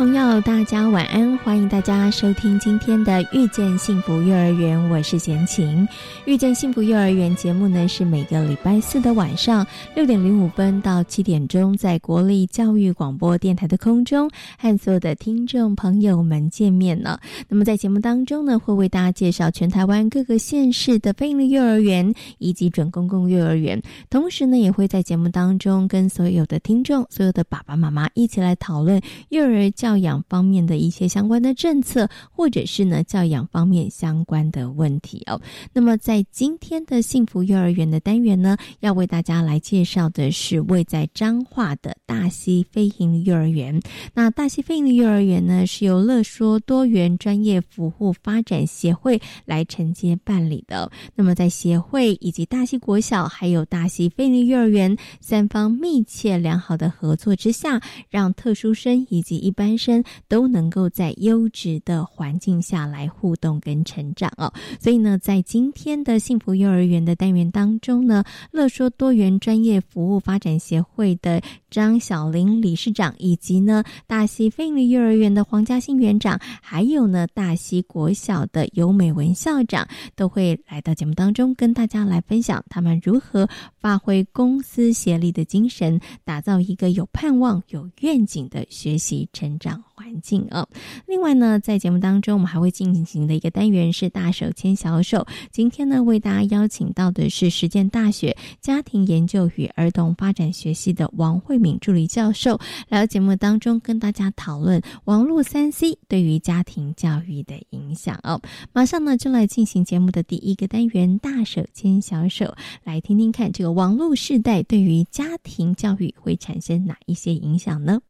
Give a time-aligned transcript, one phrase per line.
[0.00, 1.36] 朋友，大家晚安！
[1.44, 5.86] 欢迎大家收听今天的《遇见幸福幼儿园》，我是贤琴。
[6.24, 14.26] 《遇见幸福幼儿园》节目呢，是每个礼拜四的晚上六点零五分到七点钟，在国立教育广播电台的空中
[14.56, 17.20] 和所有的听众朋友们见面了。
[17.46, 23.78] 那么在节目当中呢，会为大家介绍全台湾各个县市的非营利幼儿园以及准公共幼儿园，
[24.08, 29.89] 同时呢，也会在节目当中跟所有的听众、所有的爸爸妈妈一起来讨论幼儿教。
[29.90, 35.42] 教养方面的一些相关的政策，或者是呢教养方面相关的问题哦。
[35.72, 43.82] 那么在今天的幸福幼儿园的单元呢，要为大家来介绍的是位在彰化的大溪飞行幼儿园。
[44.14, 50.88] 那大溪飞行幼儿园呢，是由乐说多元专业服务发展协会来承接办理的。
[51.16, 59.79] 那么在协会以及大溪国小还有大溪飞行幼儿园三方密切良好的合作之下，让特殊生以及一般。
[59.80, 83.48] 生都能够在优质的环境下来互动跟成长哦，所以呢，在今天的幸福幼儿园的单元当中呢，乐说多元专业服务发展协会的张小玲理事长，以及呢大溪飞利幼儿园的黄嘉欣园长，还有呢大溪国小的尤美文校长，都会来到节目当中跟大家来分享他们如何
[83.78, 89.69] 发挥公司协力的精神，打造一个有盼望、有愿景的学习成长。
[89.94, 90.66] 环境啊，
[91.06, 95.26] 另外呢，在节目当中，我们还会进行的一个单元是大手牵小手。
[95.50, 102.58] 今天呢，为大家邀请到的是实践大学家庭研究与儿童发展学系的王慧敏助理教授，
[102.88, 108.40] 来到节目当中跟大家讨论网络三 C 对于家庭教育的影响哦。
[108.72, 112.54] 马上呢，就来进行节目的第一个单元大手牵小手，
[112.84, 118.00] 来听听看这个网络世代对于家庭教育会产生哪一些影响呢？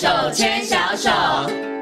[0.00, 1.79] 手牵小手。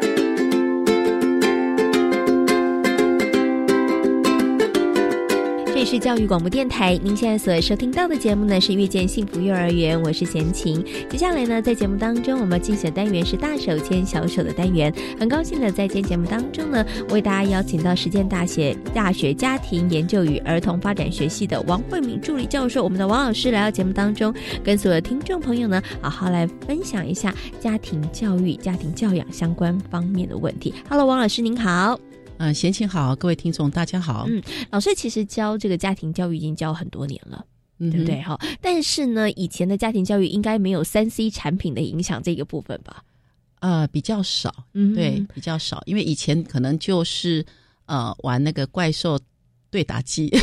[5.90, 10.84] 是教育广播电台，您现在所收听到的节目呢是《遇见幸福幼儿园》，我是贤琴。
[11.08, 14.92] 接下来呢，在节目当中，我们进行的单元是大手牵小手的单元。
[15.18, 30.74] 很高兴的在今天节目当中呢，为大家邀请到实践大学大学家庭研究与儿童发展学系的王慧敏助理教授，我们的王老师来到节目当中，跟所有听众朋友呢，好好来分享一下家庭教育、家庭教养相关方面的问题。
[30.90, 31.98] Hello，王老师您好。
[32.38, 34.24] 嗯，贤琴好，各位听众大家好。
[34.28, 34.40] 嗯，
[34.70, 37.44] 老师其实教这个家庭教育已经教很多年了，
[37.78, 38.22] 对不对？
[38.22, 43.02] 哈，但是呢，以前的家庭教育应该没有三 C 产品的影响这个部分吧？
[43.58, 47.44] 呃，比较少，嗯，对，比较少，因为以前可能就是
[47.86, 49.18] 呃玩那个怪兽
[49.68, 50.30] 对打机。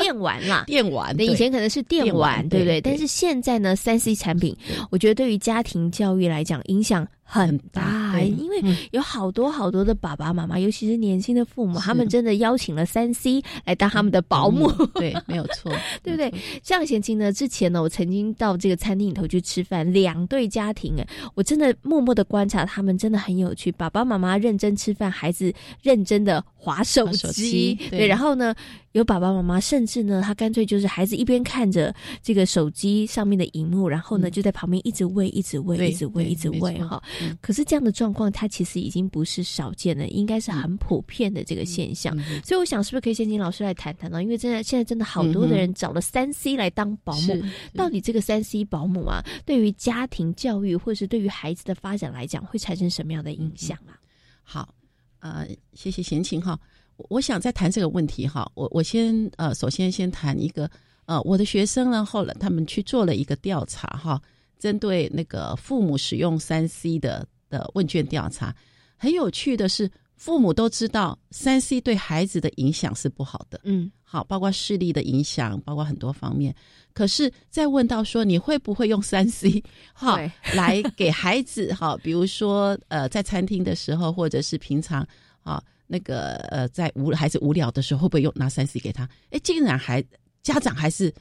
[0.00, 2.80] 电玩啦， 电玩，对，以前可能是电玩，对不对？
[2.80, 4.54] 但是现在呢，三 C 产品，
[4.90, 7.06] 我觉得对于家庭教育来讲影响。
[7.24, 8.62] 很大，因为
[8.92, 16.32] 有好多好多的爸爸妈妈，尤其是年轻的父母，他们真的邀请了三 C 来当他们的保姆，对， 没有错，对不对？
[16.62, 23.72] 像贤青呢，之前呢，我曾经到这个餐厅里头去吃饭，两对家庭，哎，我真的默默的观察他们，真的很有趣。
[23.72, 25.52] 爸爸妈妈认真吃饭，孩子
[25.82, 28.54] 认真的划手机，对，然后呢，
[28.92, 31.92] 有爸爸妈妈甚至呢，他干脆就是孩子一边看着
[32.22, 37.02] 这个手机上面的荧幕，然后呢，就在旁边一直喂，一直喂，一直喂，一直喂，哈。
[37.40, 42.16] 可是这样的状况，它其实已经不是少见了，应该是很普遍的这个现象。
[42.42, 44.22] 所以我想，是不是可以先请老师来谈谈呢？
[44.22, 47.42] 因为真的现在真的好多的人找了三 C 来当保姆，
[47.74, 53.98] 到底这个三 C 保姆啊，对于家庭教育或是对于孩子的发展来讲，会产生什么样的影响啊？
[54.42, 54.74] 好，
[55.20, 56.58] 呃，谢谢贤琴哈。
[56.96, 60.70] 我想再谈这个问题哈，我我先呃，首先先谈一个
[61.06, 64.20] 呃，我的学生呢，后来他们去做了一个调查哈。
[64.58, 68.54] 针对那个父母使用三 C 的的问卷调查，
[68.96, 76.54] 很有趣的是，父母都知道三 C 对孩子的影响是不好的，嗯，好，包括视力的影响，包括很多方面。
[76.92, 79.62] 可是再问到说你会不会用三 C，
[79.92, 80.16] 好
[80.54, 85.06] 来给孩子， 好，比如说呃在餐厅的时候，或者是平常
[85.42, 89.08] 啊那个呃在无孩子无聊的时候，会不会用拿三 C 给他？
[89.30, 90.02] 哎，竟然还
[90.42, 91.12] 家长还是。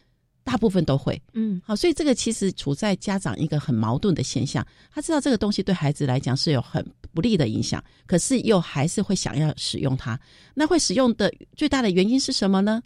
[0.43, 4.65] 大部分都会，嗯，好，所以这个其实处在家长一个很矛盾的现象。
[4.91, 10.19] 他知道这个东西对孩子来讲是有很不利的影响，可是又还是会想要使用它。
[10.53, 12.83] 那会使用的最大的原因是什么呢？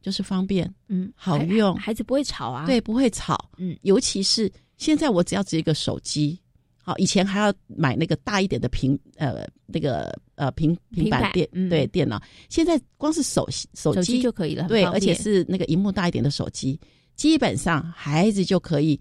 [0.00, 6.38] 就是方便，嗯，好用，孩子不会吵啊，对，不会吵，嗯，尤其是现在我只要只一个手机，
[6.88, 12.18] 好，以前还要买那个大一点的平，呃，那个呃平平板电，对，电脑，
[12.48, 16.80] 现在光是手手机就可以了，对，而且是那个荧幕大一点的手机。
[17.14, 18.98] 基本上，孩子就可以，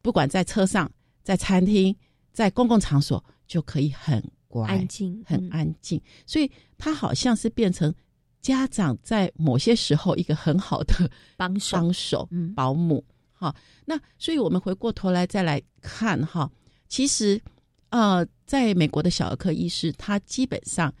[0.00, 0.88] 不管在车上、
[1.24, 1.92] 在餐厅、
[2.32, 6.00] 在公共场所，就可以很乖、安静、很安静。
[6.26, 6.48] 所以，
[6.78, 7.92] 他好像是变成
[8.40, 13.04] 家长在某些时候一个很好的帮手、帮手、保姆。
[13.32, 13.52] 哈，
[13.84, 16.48] 那所以我们回过头来再来看哈，
[16.94, 17.40] 其实，
[17.88, 20.94] 呃，在美国的小儿科医师，他基本上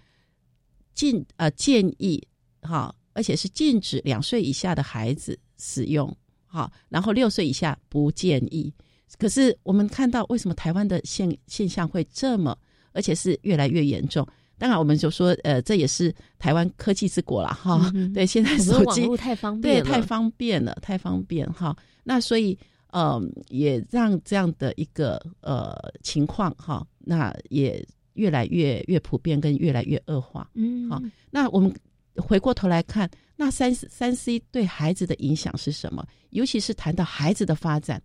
[0.92, 2.20] 禁呃建议
[2.62, 6.12] 哈，而且是禁止两岁以下的孩子使用。
[6.46, 8.74] 哈，然后六岁以下不建议。
[9.20, 12.58] 可是我们看到，为什么台湾的现现象会这么，
[12.92, 14.26] 而且是越来越严重？
[14.58, 17.88] 当然，我们就说，呃，这也是台湾科技之国了，哈。
[18.12, 21.76] 对，现在手机太方便，对，太方便了，太方便，哈。
[22.02, 22.58] 那所以，
[22.94, 30.48] 嗯，也让这样的一个呃情况，哈，那也越来越越普遍，跟越来越恶化。
[30.54, 31.74] 嗯，好，那我们
[32.16, 33.10] 回过头来看。
[33.34, 36.06] 那三三 C 对孩子的影响是什么？
[36.30, 38.00] 尤其是谈到孩子的发展，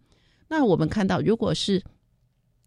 [0.48, 1.80] 那我们看到，如果是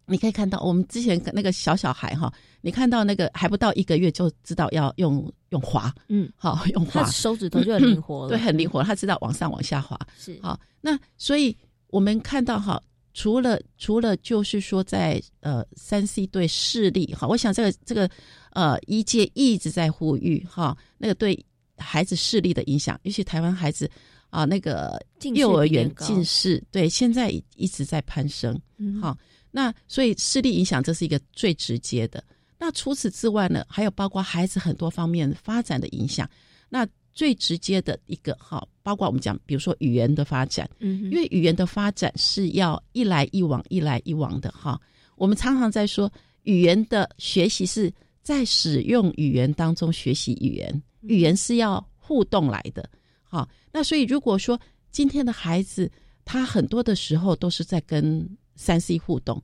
[0.05, 10.57] 你可以看到，我们之前那个小小孩哈，你看到那个还不到一个月就知道要用用滑，嗯，好用滑，手指头就很灵活了， 对，很灵活，他知道往上往下滑，是好。
[10.79, 11.53] 那所以
[11.93, 12.81] 我们看到哈，
[13.13, 18.09] 除了除了就是说在呃三 C 对视力哈，我想这个这个
[18.51, 21.45] 呃一届一直在呼吁哈，那个对。
[21.75, 23.89] 孩子视力的影响，尤其台湾孩子
[24.29, 25.03] 啊，那个
[25.33, 28.57] 幼儿园近视，对，现在一直在攀升。
[29.01, 29.17] 好，
[29.49, 32.23] 那所以视力影响这是一个最直接的。
[32.59, 36.29] 那除此之外呢，还有包括孩子很多方面发展的影响。
[36.69, 44.79] 那最直接的一个，哈，包括我们讲，比如说语言的发展，嗯，因为语言的发展是要一来一往，一来一往的，哈。
[45.15, 46.11] 我们常常在说，
[46.43, 50.83] 语言的学习是在使用语言当中学习语言。
[51.01, 52.89] 语言是要互动来的，
[53.23, 55.91] 好，那所以如果说今天的孩子
[56.23, 58.25] 他很多的时候都是在跟
[58.55, 59.43] 三 C 互动，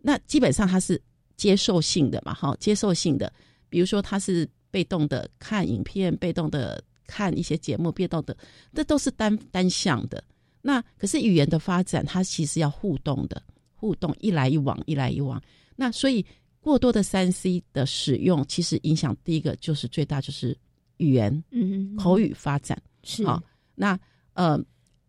[0.00, 1.00] 那基本上他是
[1.36, 3.32] 接受性的嘛，哈，接受性的，
[3.68, 8.36] 比如说他是被动的看影片，被动的看一些节目，变道的，
[8.72, 10.22] 这都是单单向的。
[10.62, 13.42] 那可是语言的发展，它其实要互动的，
[13.74, 15.42] 互动一来一往，一来一往。
[15.74, 16.24] 那所以
[16.60, 20.56] 过多的三 C 的使用，其实影响第一个就是最大就是。
[21.00, 23.40] 语言，嗯，口语发展是好。
[23.76, 23.96] 那
[24.32, 24.60] 呃，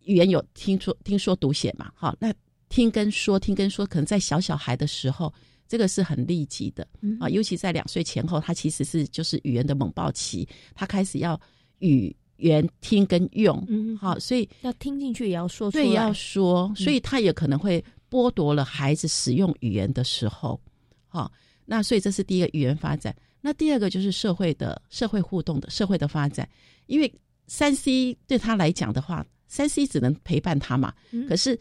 [0.04, 1.92] 语言有听说、听说读写嘛？
[1.96, 2.32] 好，那
[2.70, 5.34] 听跟说、听跟说，可能在小小孩的时候，
[5.68, 6.88] 这个是很立即的
[7.20, 7.28] 啊。
[7.28, 11.42] 尤其在两岁前后，他其实是就是语言的猛爆期，他开始要
[11.80, 20.60] 语言听跟用，嗯，好，所以要听进去也要说，对，要说，所以他也可能会剥夺了孩子使用语言的时候，
[21.08, 21.32] 好，
[21.66, 23.16] 那所以这是第一个语言发展。
[23.42, 26.48] 那第二个就是社会的社会互动的社会的发展，
[26.88, 27.12] 因为
[27.48, 30.94] 三 C 对他来讲的话，三 C 只能陪伴他嘛。
[31.28, 31.58] 可是，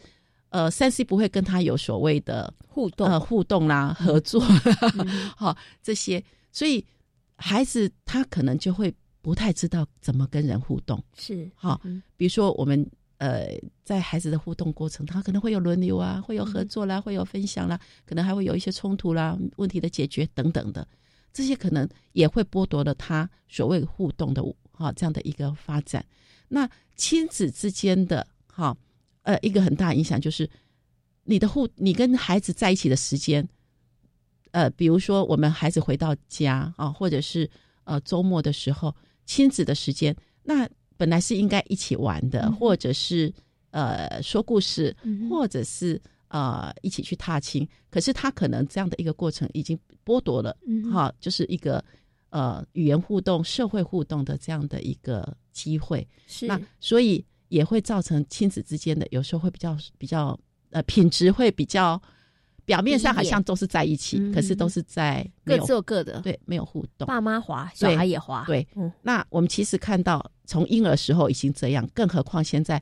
[0.49, 4.41] 呃，三 C 不会跟他有所谓的互动、呃互动啦、合作，
[5.37, 6.83] 好这些，所以
[7.37, 11.03] 孩子他可能就会不太知道怎么跟人互动。
[11.15, 11.81] 是好，
[12.17, 13.47] 比如说我们呃
[13.83, 20.87] 在孩子的互动过程，他可能会有轮流啊，会有合作啦，会有分享啦，可能还会有一些冲突啦、问题的解决等等的。
[21.31, 26.03] 这些可能也会剥夺了他所谓互动的哈这样的一个发展。
[26.47, 28.75] 那亲子之间的哈
[29.21, 30.49] 呃一个很大影响就是
[31.25, 33.47] 你的互你跟孩子在一起的时间，
[34.51, 37.47] 呃比如说我们孩子回到家啊，或者是
[37.83, 38.95] 呃周末的时候
[39.29, 40.67] 亲子的时间，那
[40.97, 43.31] 本来是应该一起玩的，或者是
[43.69, 44.95] 呃说故事，
[45.29, 46.01] 或者是。
[46.31, 50.55] 呃，一起去踏青，可是他可能这样的一个过程已经剥夺了，
[50.93, 51.83] 哈，就是一个
[52.29, 56.07] 呃语言互动、社会互动的这样的一个机会。
[56.27, 61.99] 是那所以也会造成亲子之间的有时候会比较比较呃品质会比较
[62.69, 67.07] 表面上好像都是在一起，可是都是在各做各的，对，没有互动。
[67.07, 68.67] 爸妈滑，小孩也滑，对。
[69.01, 72.79] 那我们其实看到，从婴儿时候已经这样，更何况现在，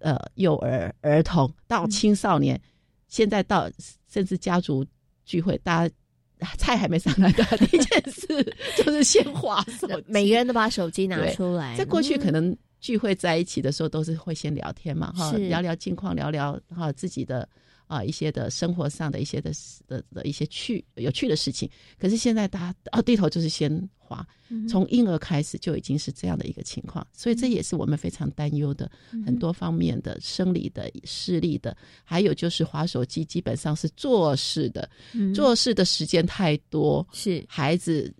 [0.00, 2.58] 呃，幼儿、儿童到青少年，
[3.08, 3.70] 现在到
[4.10, 4.82] 甚至家族
[5.26, 5.94] 聚会，大家
[6.56, 11.76] 菜还没上来的第一件事就是先划手， 每个人都把手机拿出来。
[11.76, 12.56] 在过去可能。
[12.80, 17.46] 聚会在一起的时候，都是会先聊天嘛，哈，聊聊近况，聊聊哈自己的
[17.90, 19.50] 啊一些的生活上的一些的
[19.88, 21.68] 的的一些趣有趣的事情。
[21.98, 24.24] 可是现在大家哦低头就是先滑，
[24.68, 28.90] 从婴儿开始就已经是这样的一个情况，所以这也是我们非常担忧的
[29.26, 34.88] 很多方面的生理的视力的，还有就是滑手机基本上是做事的，
[35.34, 38.14] 做事的时间太多，是孩子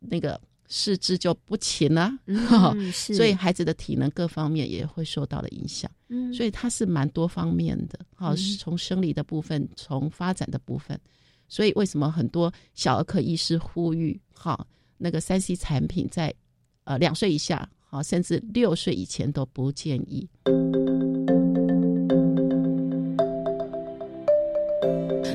[0.00, 0.40] 那个。
[0.76, 2.10] 四肢就不勤了，
[2.90, 5.88] 所以孩子的体能各方面也会受到了影响。
[6.08, 11.00] 嗯，所以它是蛮多方面的，好，从生理的部分，从发展的部分。
[11.46, 14.66] 所以为什么很多小儿科医师呼吁，哈，
[14.98, 16.34] 那个三 C 产品在
[16.82, 20.28] 呃两岁以下，好，甚至六岁以前都不建议。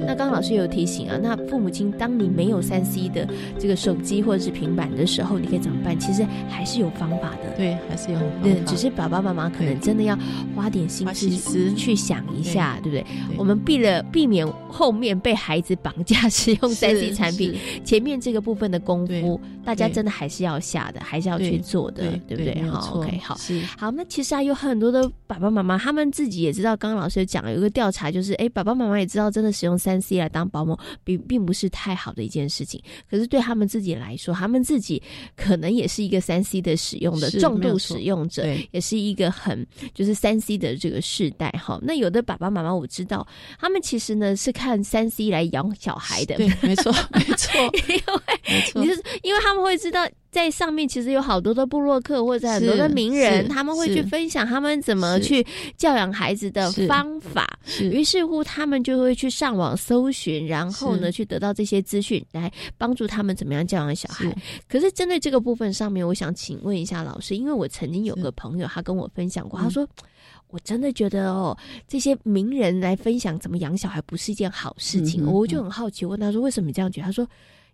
[0.10, 6.00] 那刚刚老师有提醒啊，那父母亲，当你没有三 C 的这个手机或者是平板的时候，你可以怎么办？
[6.00, 7.56] 其实还是有方法的。
[7.56, 8.20] 对，还是有。
[8.42, 10.18] 对，只是爸爸妈妈可能真的要
[10.56, 13.06] 花点心思去想一下，对不对？
[13.38, 17.54] 我们避了避免后面被孩子绑架使用三 C 产品，
[17.86, 22.60] 前面这个部分的功夫，大家真的还是要下的，还是要去做的，对不对？
[22.64, 23.38] 好，OK，好，
[23.78, 23.92] 好。
[23.92, 29.99] 那其实啊，有很多的爸爸妈妈，他们自己也知道，刚刚老师讲有一个调查就是，哎，爸爸妈妈也知道，真的使用三。
[30.02, 32.82] C 来当保姆，并并不是太好的一件事情。
[33.10, 35.02] 可是对他们自己来说，他们自己
[35.36, 41.80] 可能也是一个三 C 的使用的重度使用者，也是一个很就是三 C 的这个世代哈。
[41.82, 43.28] 那有的爸爸妈妈我知道，
[43.60, 47.60] 他们其实呢是看三 C 来养小孩的，对，没错，没错，
[48.76, 50.08] 因为你是因为他们会知道。
[50.32, 55.46] 在上面其实有好多的布洛克或者很多的名人，他们会去分享他们怎么去
[55.76, 57.60] 教养孩子的方法。
[57.82, 64.32] 于是乎，他们就会去上网搜寻，然后呢，去得到这些资讯，来帮助他们怎么样教养小孩。
[64.68, 69.88] 可是针对这个部分上面，我想请问一下老师，因为我曾经有个朋友，他跟我分享过，他说
[70.50, 71.58] ：“我真的觉得哦，
[71.88, 77.28] 这些名人来分享怎么养小孩不是一件好事情。”我就很好奇，问他说：“为什么你这样觉得？”他说。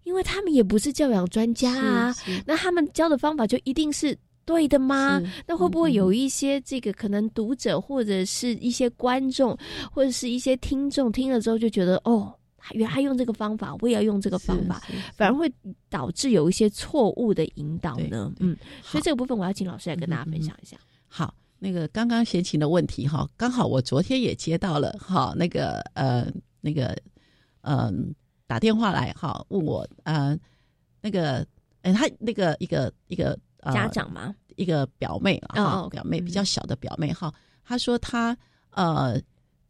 [0.05, 5.19] 因为他们也不是教养专家啊，那他们教的方法就一定是对的吗？
[5.47, 9.57] 那会不会有一些这个可能读者或者是一些观众
[9.91, 12.31] 或者是一些听众听了之后就觉得哦，
[12.74, 14.79] 原来用这个方法，我也要用这个方法，
[15.15, 15.51] 反而会
[15.89, 18.31] 导致有一些错误的引导呢？
[18.39, 20.77] 嗯，所以这个部分我要请老师来跟大家分享一下。
[21.07, 26.31] 好，那个刚刚闲情的问题哈，刚好我昨天也接到了哈，那个呃，
[26.62, 26.95] 那个
[27.62, 28.13] 嗯。
[28.47, 30.37] 打电话来哈，问我呃，
[31.01, 31.45] 那个
[31.81, 33.37] 哎，他那个一个一个
[33.73, 34.35] 家长吗？
[34.55, 37.33] 一个表妹啊，哈，表妹比较小的表妹哈。
[37.63, 38.37] 他说她
[38.69, 39.19] 呃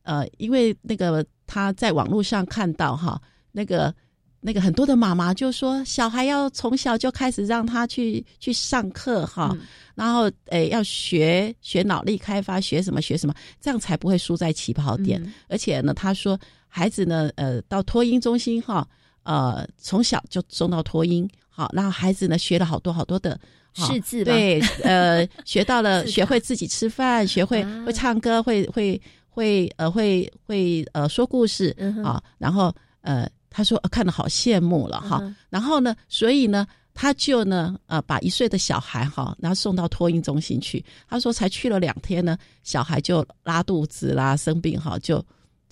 [0.04, 3.94] 呃，因为那个她在网络上看到哈，那个
[4.42, 9.58] 那个很多的妈妈就说，小孩要从小就开始让他去去上课哈，
[9.96, 15.34] 然后诶要学学脑力开发，学什么学什么，这样才不会输在起跑点。
[15.48, 16.38] 而且呢，他说。
[16.76, 18.86] 孩子呢，呃，到托婴中心哈，
[19.24, 23.40] 呃，从小就送到托婴，好，然后孩子呢学了好多好多的
[23.76, 45.26] 识字，对，呃，学到了， 学会自己吃饭，学会会唱歌，会会会呃会会呃说故事啊，然后呃，他说看的好羡慕了哈，然后呢，所以呢，他就呢，呃，把一岁的小孩哈，然后送到托婴中心去，他说才去了两天呢，小孩就拉肚子啦，生病哈，就。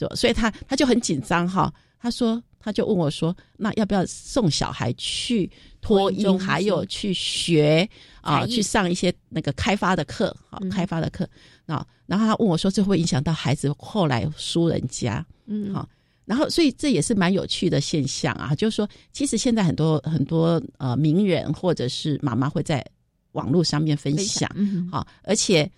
[0.07, 5.49] 就所以他他就很紧张哈，他说他就问我说，那要不要送小孩去
[5.81, 7.87] 托婴，还有去学
[8.21, 11.27] 啊，去上一些那个开发的课，好开发的课。
[11.65, 11.85] 啊。
[12.05, 15.87] 然后他问我说，这会影响到孩子后来输人家，嗯，好。
[16.25, 22.85] 然后所以这也是蛮有趣的现象啊，就是说，其实现在很多很多呃名人或者是妈妈会在
[23.33, 24.49] 网络上面分享，
[24.91, 25.69] 好，而且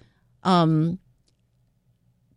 [0.41, 0.98] 嗯。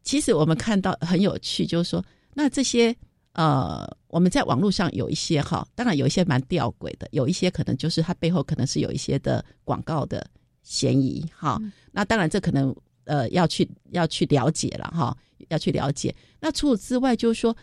[0.08, 2.96] 其实我们看到很有趣，就是说，那这些
[3.34, 10.26] 呃，我们在网络上有一些哈，当然有一些蛮吊诡的，有一些可能就是它背后可能是有一些的广告的
[10.62, 11.60] 嫌疑哈。
[11.92, 12.74] 那当然这可能
[13.04, 15.14] 呃要去要去了解了哈，
[15.50, 16.16] 要去了解。
[16.40, 17.54] 那除此之外，就是说，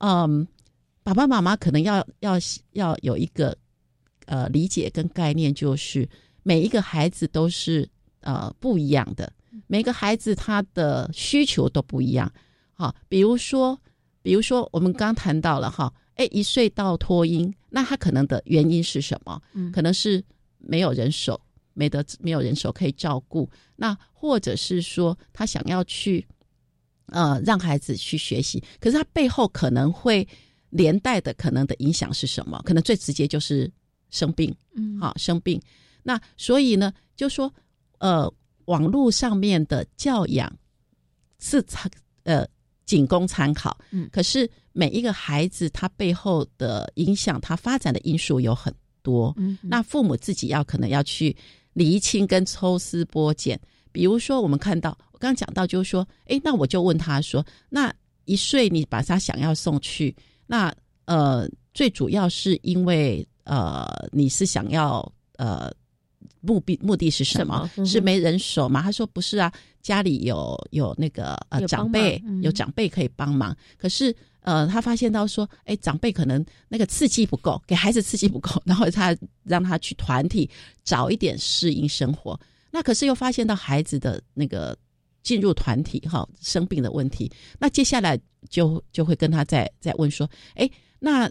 [0.00, 0.46] 嗯，
[1.02, 2.34] 爸爸妈妈可能要要
[2.72, 3.56] 要有一个
[4.26, 6.06] 呃理解跟概念，就是
[6.42, 7.88] 每一个孩子都是
[8.20, 9.32] 呃不一样的。
[9.66, 12.30] 每个孩子他的需求都不一样，
[12.72, 13.78] 好，比如说，
[14.22, 19.40] 比如说我们刚谈到了哈，哎，一岁到脱音，那他可能的原因是什么？
[19.52, 20.22] 嗯，可能是
[20.58, 21.40] 没有人手，
[21.72, 26.26] 没得没有人手可以照顾，那或者是说他想要去
[27.06, 30.26] 呃让孩子去学习，可是他背后可能会
[30.70, 32.60] 连带的可能的影响是什么？
[32.64, 33.70] 可能最直接就是
[34.10, 35.60] 生病，嗯，好生病。
[36.02, 37.52] 那所以呢，就说
[37.98, 38.32] 呃，
[38.66, 40.50] 网络上面的教养
[41.38, 41.90] 是参
[42.22, 42.46] 呃
[42.86, 51.34] 仅供参考，嗯，可是每一个孩子他背后的影响，他发展的因素有很多，嗯，那父母自己要可能要去
[51.72, 53.58] 厘清跟抽丝剥茧。
[53.92, 57.94] 比如说，我们看到我刚刚讲到，就是说，哎，那我就问他说，那
[58.24, 60.14] 一岁你把他想要送去，
[60.46, 65.72] 那呃，最主要是因为呃，你是想要呃。
[66.40, 67.70] 目的目的是什么？
[67.86, 68.82] 是没人手吗？
[68.82, 69.52] 他说不是啊，
[69.82, 73.56] 家里有有那个呃长辈，有长辈可以帮忙。
[73.78, 80.48] 可是呃，他发现到说，哎，长辈可能那个刺激不够，给孩子刺激不够，然后他让他去团体
[80.82, 82.38] 早一点适应生活。
[82.70, 84.76] 那可是又发现到孩子的那个
[85.22, 87.30] 进入团体哈生病的问题。
[87.58, 88.18] 那接下来
[88.50, 91.30] 就就会跟他再再问说，哎，那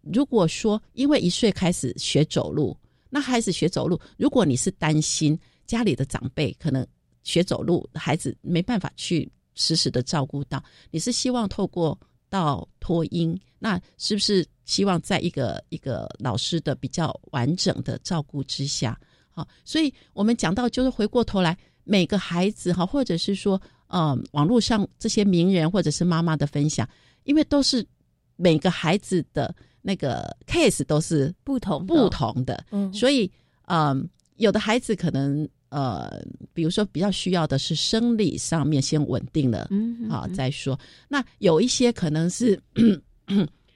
[0.00, 2.76] 如果说因为一岁开始学走路。
[3.14, 6.84] 那孩子学走路，如果你是担心家里的长辈可能
[7.22, 11.96] 学走路，孩子没办法去实时的照顾到，你是希望透过
[12.28, 18.98] 到托婴，那是不是希望在一个一个老师的比较完整的照顾之下？
[19.30, 26.88] 好，所以我们讲到就是回过头来，每个孩子哈，或者是说，呃，网络上这些名人或者是妈妈的分享，
[27.22, 27.86] 因为都是
[28.34, 29.54] 每个孩子的。
[29.86, 33.30] 那个 case 都是不同不同的，嗯，所以，
[33.66, 36.24] 嗯，有的孩子可能，呃，
[36.54, 40.78] 比如说比较需要的是生理上面先稳定了，嗯，好再说。
[41.06, 42.58] 那有一些可能是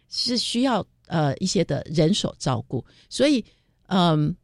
[0.09, 3.45] 是需要呃一些的人手照顾，所以，
[3.89, 4.35] 嗯，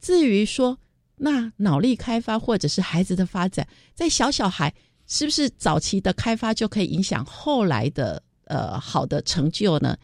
[0.00, 0.74] 至于说
[1.14, 4.74] 那脑力开发或者是孩子的发展，在小小孩
[5.06, 9.94] 是不是早期的开发就可以影响后来的呃好的成就呢？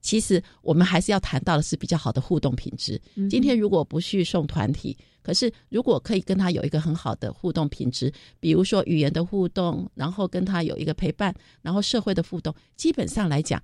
[0.00, 3.00] 其实我们还是要谈到的是比较好的互动品质。
[3.28, 13.62] 今天如果不去送团体，可是如果可以跟他有一个很好的互动品质，比如说语言的互动，然后跟他有一个陪伴，然后社会的互动，基本上来讲，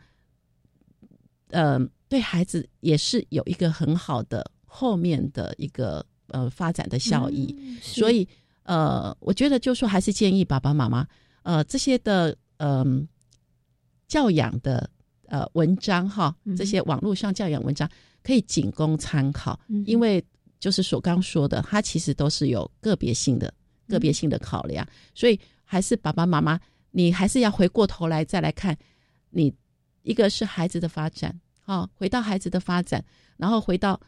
[1.51, 7.57] 呃，对孩子也是有一个很好的后面的一个呃发展的效益。
[7.81, 8.29] 所以
[8.65, 11.07] 呃，我觉得就说还是建议爸爸妈妈
[11.45, 13.07] 呃这些的嗯
[14.09, 14.91] 教养的。
[15.35, 17.91] 呃，文章哈，这些网络上教养文章
[18.23, 20.25] 可以仅供参考，因为
[20.61, 23.53] 就是所刚说的，它其实都是有个别性的、
[23.89, 26.61] 个别性的考量，所以还是爸爸妈妈，
[26.93, 28.79] 你还是要回过头来再来看，
[29.31, 29.53] 你
[30.03, 33.05] 一个是孩子的发展，哈，回到孩子的发展，
[33.37, 34.01] 然后回到，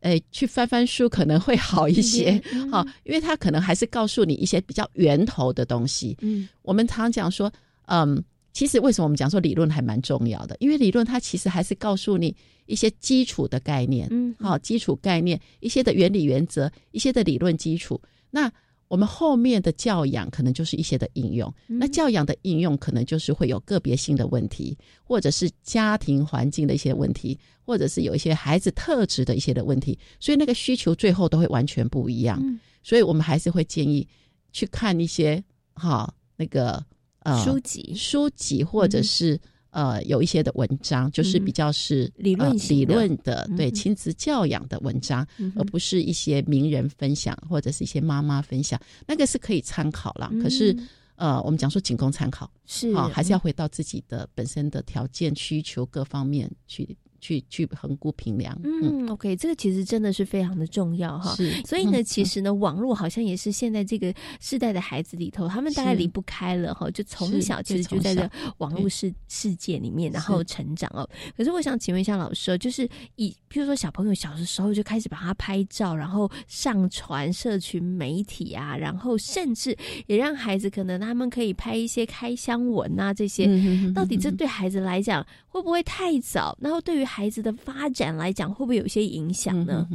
[0.00, 2.42] 哎，去翻翻书可能会好一些，
[2.72, 6.18] 哈，因为他可能还是告诉你一些比较源头的东西。
[6.22, 7.48] 嗯，我们常讲说，
[7.86, 8.20] 嗯。
[8.52, 10.54] 其实为什么我们讲说理论还蛮重要的？
[10.60, 12.36] 因为理论它其实还是告诉你
[12.66, 18.00] 一些基础的概念，嗯，好，基础概念一些的原理原则，一些的理论基础。
[18.30, 18.52] 那
[18.88, 21.50] 我们后面的教养可能就是一些的应用。
[21.66, 29.98] 那教养的应用可能就是会有个别性的问题，或者是家庭环境的一些问题，或者是有一些孩子特质的一些的问题。
[30.20, 32.38] 所以那个需求最后都会完全不一样。
[32.82, 34.06] 所以我们还是会建议
[34.52, 36.84] 去看一些哈那个。
[37.24, 50.30] 呃，书籍、书籍，或者是呃，有一些的文章，就是比较是理论理论的，对亲子教养的文章，而不是一些名人分享或者是一些妈妈分享，那个是可以参考了。
[50.42, 50.76] 可是，
[51.16, 56.96] 呃，我们讲说仅供参考，是啊，还是要回到自己的本身的条件、需求各方面去。
[57.22, 61.34] 去去衡估评量，嗯，OK，这个其实真的是非常的重要哈。
[61.36, 71.08] 是，所以呢，其实呢，网络好像也是现在这个世代的孩子里头，他们大概离不开了哈，就从小其实就在这网络世世界里面，然后成长哦。
[71.36, 83.46] 可是我想请问一下老师，就是以譬如说小朋友小的时候就开始把他拍照，然后上传社群媒体啊，然后甚至也让孩子可能他们可以拍一些开箱文啊这些，
[83.94, 86.58] 到底这对孩子来讲会不会太早？
[86.60, 89.86] 然后对于孩子的发展来讲，会不会有一些影响呢？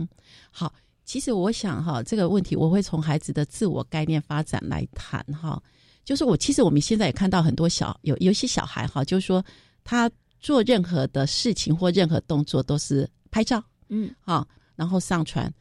[0.52, 0.72] 好，
[1.04, 5.60] 其实我想哈，这个问题我会从孩子的自我概念发展来谈哈。
[6.06, 9.44] 就是我其实我们现在也看到很多小有有些小孩哈，就是说
[9.84, 15.52] 他做任何的事情或任何动作都是拍照，嗯，好，然后上传，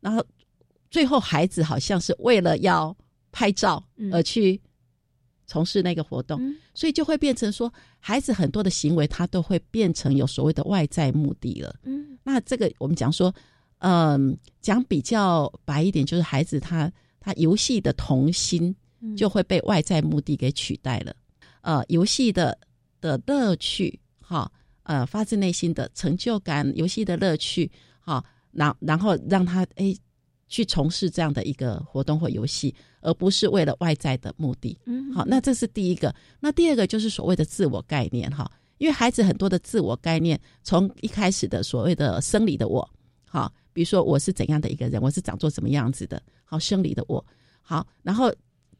[0.00, 0.24] 然后
[0.90, 2.96] 最后孩子好像是为了要
[3.30, 4.58] 拍照而去
[5.46, 6.40] 从事那个活动，
[6.72, 11.74] 所以就会变成说，孩子很多的行为他都会变成有所谓的外在目的了。
[11.84, 13.34] 嗯，那这个我们讲说，
[13.78, 18.74] 嗯，讲比较白一点，就是孩子他他游戏的童心
[19.16, 21.14] 就会被外在目的给取代了。
[21.60, 22.56] 呃，游戏的
[23.00, 24.50] 的乐趣，哈，
[24.84, 29.94] 呃，发自内心的成就感，游戏的乐趣，哈，然然后让他哎。
[30.52, 34.78] 去从事这样的一个活动或游戏，而不是为了外在的目的。
[34.84, 36.14] 嗯，好，那这是第一个。
[36.40, 42.86] 那第二个就是所谓的自我概念哈，因为孩子很多的自我概念，从一开始的所谓的生理的我，
[43.24, 47.24] 好，比如说我是怎样的一个人，我是长做什么样子的，好，生理的我，
[47.62, 48.30] 好，然后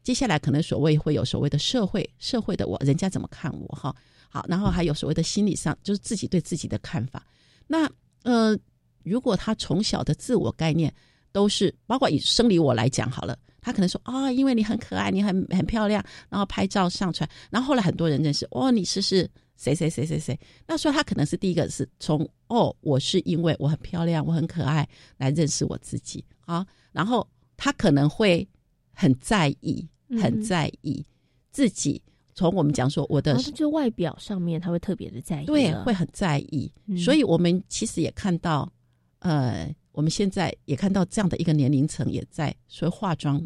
[0.03, 3.95] 接下来可能所谓会有所谓的社会社会的我，人家怎么看我哈，
[4.29, 7.25] 好，然后还有所谓的心理上，就是自己对自己的看法。
[7.65, 7.89] 那
[8.21, 8.55] 呃，
[9.01, 10.93] 如果他从小的自我概念，
[11.33, 28.47] 都是包括以生理我来讲好了，他可能说啊，因为你很可爱，你很很漂亮，然后拍照上传，然后后来很多人认识哦，你是是谁谁谁谁谁，那所以他可能是第一个是从哦，我是因为我很漂亮，我很可爱来认识我自己啊，然后他可能会
[28.93, 29.85] 很在意，
[30.21, 31.03] 很在意
[31.51, 32.01] 自己。
[32.35, 36.71] 从我们讲说我的，就外表上面他会特别的在意，对，会很在意。
[36.97, 38.71] 所以我们其实也看到，
[39.19, 39.73] 呃。
[39.93, 43.41] 我们现在也看到这样的一个年龄层也在，所以化妆、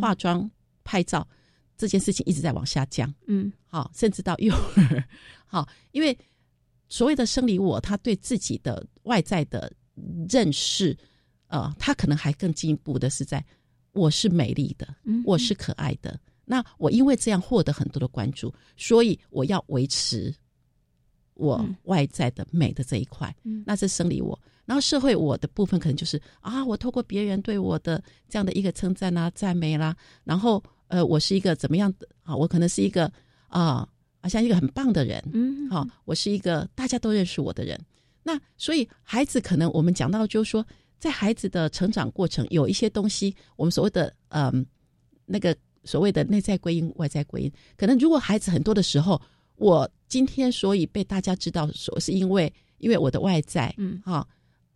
[0.00, 0.50] 化妆、
[0.82, 1.26] 拍照
[1.76, 3.14] 这件事情一直在往下降。
[3.26, 5.04] 嗯，好，甚至到幼儿，
[5.46, 6.16] 好， 因为
[6.88, 9.72] 所谓的生理我，他对自己的外在的
[10.28, 10.96] 认识，
[11.48, 13.44] 呃，他可能还更进一步的是在
[13.92, 14.88] 我是美丽的，
[15.24, 16.18] 我是可爱的。
[16.46, 20.34] 那我因为这样获得很多的关注，所以我要维持
[21.34, 23.34] 我外在的美的这一块。
[23.44, 24.38] 嗯，那是生理我。
[24.66, 32.34] 然后社会我的部分可能就是啊，我透过别人对我的这样的一个称赞啊、赞美啦，然后呃，我是一个怎么样的啊？
[32.34, 33.10] 我可能是一个
[33.48, 33.86] 啊，
[34.22, 37.78] 好像一个很棒的人，嗯，好，我是一个大家都认识我的人。
[38.22, 40.66] 那所以孩子可能我们讲到就是说，
[40.98, 44.64] 在孩子的成长过程，有一些东西，我们所谓的嗯，
[45.26, 49.20] 那个所谓的内在归因、外在归因，可能如果孩子很多的时候，
[49.56, 54.26] 我今天所以被大家知道，说是因为因为我的外在，嗯，哈。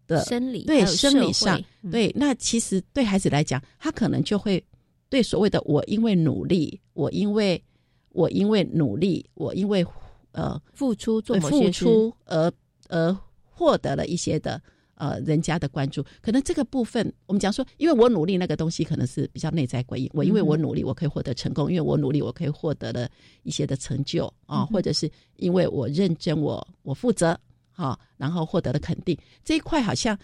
[0.09, 4.61] 的生理对生理上对，那其实对孩子来讲，他可能就会
[5.09, 7.63] 对所谓的我因为努力，我因为
[8.09, 9.87] 我因为努力，我因为
[10.33, 12.51] 呃付出做付出而
[12.89, 14.61] 而获得了一些的
[14.95, 23.09] 呃人家的关注，可能这个部分我们讲说，因为我努力那个东西可能是比较内在归因，我因为我努力我可以获得成功，因为我努力我可以获得了
[23.43, 27.39] 一些的成就啊，或者是因为我认真我我负责。
[27.79, 30.19] 好，然后获得了肯定这一块，好像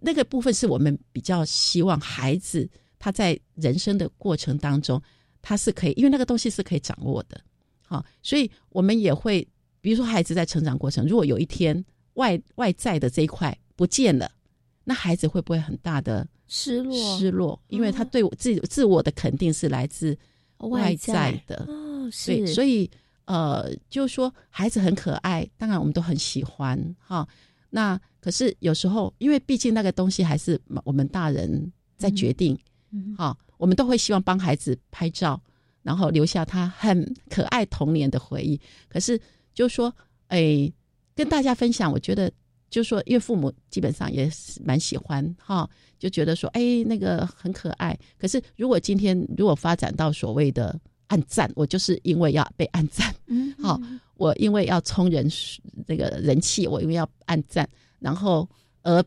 [0.00, 5.00] 那个部分是我们比较希望孩子他在人生的过程当中，
[5.40, 7.40] 他是可以，因为那个东西是可以掌握的。
[7.80, 9.46] 好，所以我们也会，
[9.80, 14.28] 比如说孩子在成长过程，如果有一天外外在的这一块不见了，
[14.82, 17.18] 那孩子会不会很大的失落？
[17.20, 20.18] 失落，因为他对我自自我的肯定是来自
[20.58, 21.64] 外在的。
[21.68, 22.90] 哦，是，所以。
[23.26, 27.26] 呃，就是说孩子很可爱，当然我们都很喜欢哈。
[27.70, 32.56] 那可是有时候，因为毕竟那个东西还是我们大人在决定，
[32.92, 35.40] 嗯哈，我们都会希望帮孩子拍照，
[35.82, 38.60] 然后留下他很可爱童年的回忆。
[38.88, 39.20] 可是
[39.52, 39.92] 就是说，
[40.28, 40.72] 哎，
[41.14, 42.32] 跟大家分享，我觉得
[42.70, 47.98] 就是说，因为父母基本上也是蛮喜欢哈，就觉得说，哎，那个很可爱。
[48.16, 50.78] 可是如果今天如果发展到所谓的。
[51.08, 53.80] 按赞，我就是因为要被按赞，嗯，好，
[54.14, 55.28] 我因为要冲人
[55.86, 58.48] 那个人气，我因为要按赞，然后
[58.82, 59.04] 而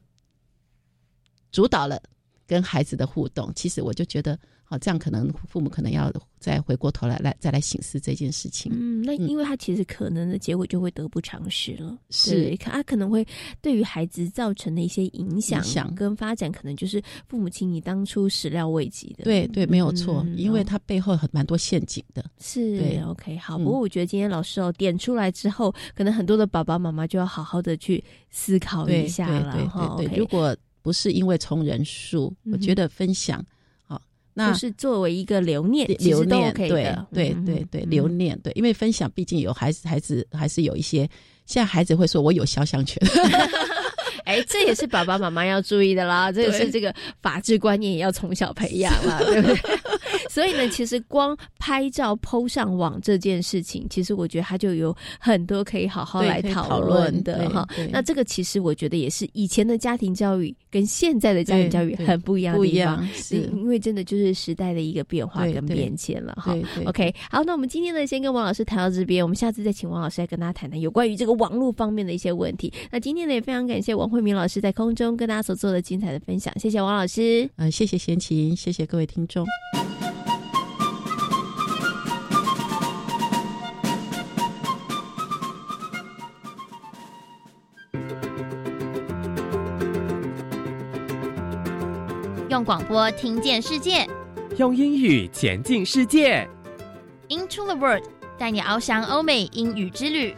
[1.52, 2.02] 主导了
[2.46, 4.38] 跟孩子的互动，其实我就觉得。
[4.70, 8.72] 好，这样可能父母可能要再回过头来来再来审视这件事情。
[8.76, 11.98] 嗯，那因为他其实可能的结果就会得不偿失了。
[12.12, 13.26] 是，他可能会
[13.64, 19.24] 对于孩子造成的一些影响跟发展，可能就是父母亲你当初始料未及的。
[19.24, 22.24] 对对，没有错，因为他背后很蛮多陷阱的。
[22.40, 23.58] 是，对，OK，好。
[23.58, 29.96] 不过我觉得今天老师哦点出来之后，可能很多的爸爸妈妈就要好好的去思考一下了哈。
[29.98, 33.44] 对，如果不是因为从人数，我觉得分享。
[34.34, 36.70] 那是作为一个留念，留念对
[37.12, 41.10] 对对对留念对，因为分享毕竟有孩子，孩子还是有一些。
[41.46, 43.02] 现在孩子会说：“我有肖像权。
[44.30, 46.32] ”哎，这也是爸爸妈妈要注意的啦。
[46.32, 49.58] 这也是这个法治观念也要从小培养啦， 对不对？
[50.30, 57.68] 所以呢，其实光拍照 PO 上网这件事情，其实我觉得它就有很多可以好好来讨论的哈。
[57.92, 66.56] 那这个其实我觉得也是以前的家庭教育跟现在的家庭教育很不一样的地方，是因为真的就是时代的一个变化跟变迁了哈。
[66.86, 72.72] OK，好，那我们今天呢，先跟王老师谈到这边，我们下次再请王老师来跟大家谈谈有关于这个网络方面的一些问题。
[72.92, 77.50] 那今天呢，也非常感谢王慧明老师在空中跟大家所做的精彩的分享，谢谢王老师。
[77.58, 79.46] 嗯，谢谢贤琴，谢谢各位听众。
[92.50, 94.06] 用广播听见世界，
[94.58, 96.46] 用英语前进世界。
[97.30, 98.04] Into the World，
[98.38, 100.36] 带你翱翔欧美英语之旅。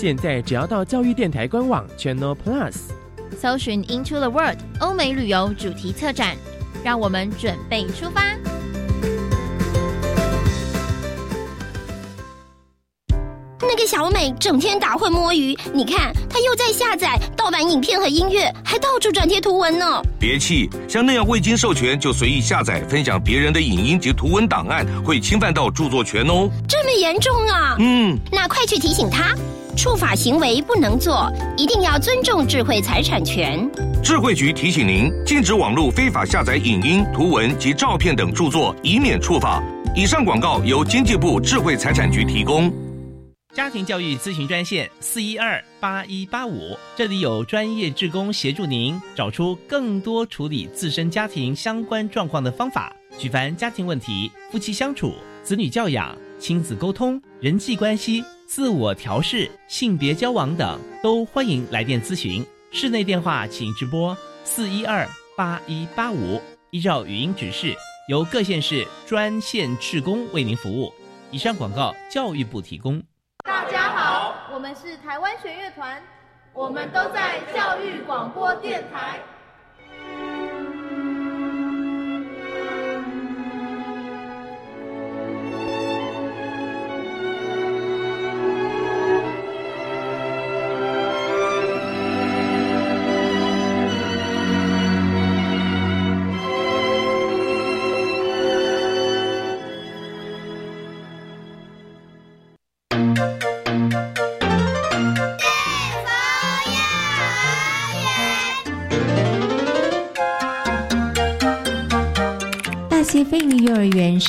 [0.00, 2.74] 现在只要到教育电台官网 Channel Plus，
[3.38, 6.34] 搜寻 Into the World 欧美旅游主题策展，
[6.82, 8.22] 让我们准备出发。
[13.60, 20.02] 那个小美整天打混摸鱼，你看她又在下载盗版影片和音乐，还到处转贴图文呢。
[20.18, 26.48] 别气，像那样未经授权就随意下载分享别人的影音及图文档案，会侵犯到著作权哦。
[26.66, 27.76] 这么严重啊？
[27.78, 29.36] 嗯，那快去提醒他。
[29.76, 33.68] 触法行为不能做，一定要尊重智慧财产权。
[34.02, 39.62] 智慧局提醒您：禁止网络非法下载影音、图文及照片等著作，以免触法。
[39.94, 42.72] 以上广告由经济部智慧财产局提供。
[43.52, 58.24] 家庭教育咨询专线四一二八一八五，这里有专业志工协助您找出更多处理自身家庭相关状况的方法，举凡家庭问题、夫妻相处、子女教养、亲子沟通、人际关系。
[58.46, 62.44] 自我调试、性别交往等，都欢迎来电咨询。
[62.72, 67.74] 室内电话请直拨四一二八一八五，依照语音指示，
[68.08, 70.92] 由各县市专线职工为您服务。
[71.30, 73.00] 以上广告，教育部提供。
[73.44, 76.02] 大家好，我们是台湾弦乐团，
[76.54, 79.20] 我们都在教育广播电台。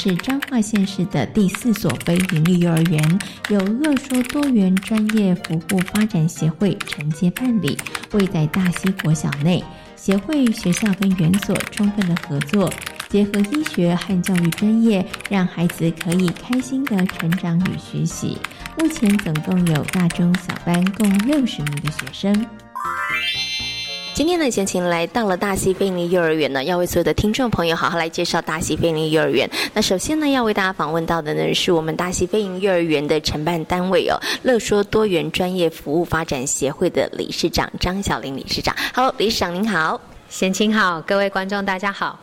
[0.04, 7.78] 是彰化县市的第四所非营利幼儿园，由乐说多元专业服务发展协会承接办理，
[8.14, 9.64] 位在大溪国小内。
[9.96, 12.74] 协会学校跟园所充分的合作，
[13.10, 18.36] 结合医学和教育专业，让孩子可以开心的成长与学习。
[18.80, 22.71] 目前总共有大中小班共六十名的学生。
[24.14, 29.50] 今天呢，先请来到了大溪飞林幼儿园呢，要为所有的听众朋友好好来介绍大溪飞林幼儿园。
[29.74, 38.76] 那首先呢，要为大家访问到的呢，是我们大溪飞林幼儿园的承办单位哦，乐说多元专业服务发展协会的理事长张小玲理事长。
[38.94, 40.00] Hello，理事长您好。
[40.30, 42.20] 贤青好，各位观众大家好。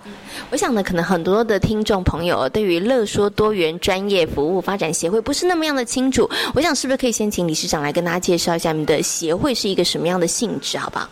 [0.51, 6.29] 我想呢，可能很多的听众朋友对于乐说多元专业服务发展协会不是那么样的清楚。
[6.55, 11.09] 我想是不是可以先请理事长来跟大家介绍一下你们的协会是一个什么样的性质，好不好？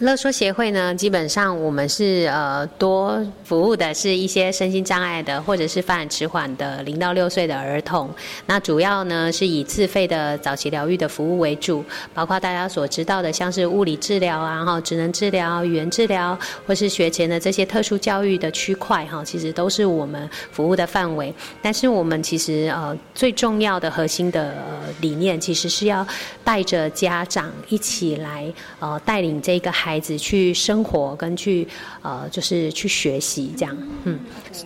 [0.00, 8.10] 乐说协会呢，基本上我们是呃多服务的是一些身心障碍的或者是发展迟缓的零到六岁的儿童。
[8.44, 21.34] 那主要呢是以自费的早期疗愈的服务为主，包括大家所知道的像是物理治疗啊、哈职能治疗、语言治疗，或是学前的这些特殊教育的区块哈，其实都是我们服务的范围。
[21.62, 24.54] 但是我们其实呃最重要的核心的
[25.00, 26.06] 理念，其实是要
[26.44, 29.96] 带着家长一起来呃带领这一个孩。
[30.06, 31.66] 子去生活跟去
[32.02, 34.20] 呃，就是去学习这样，嗯，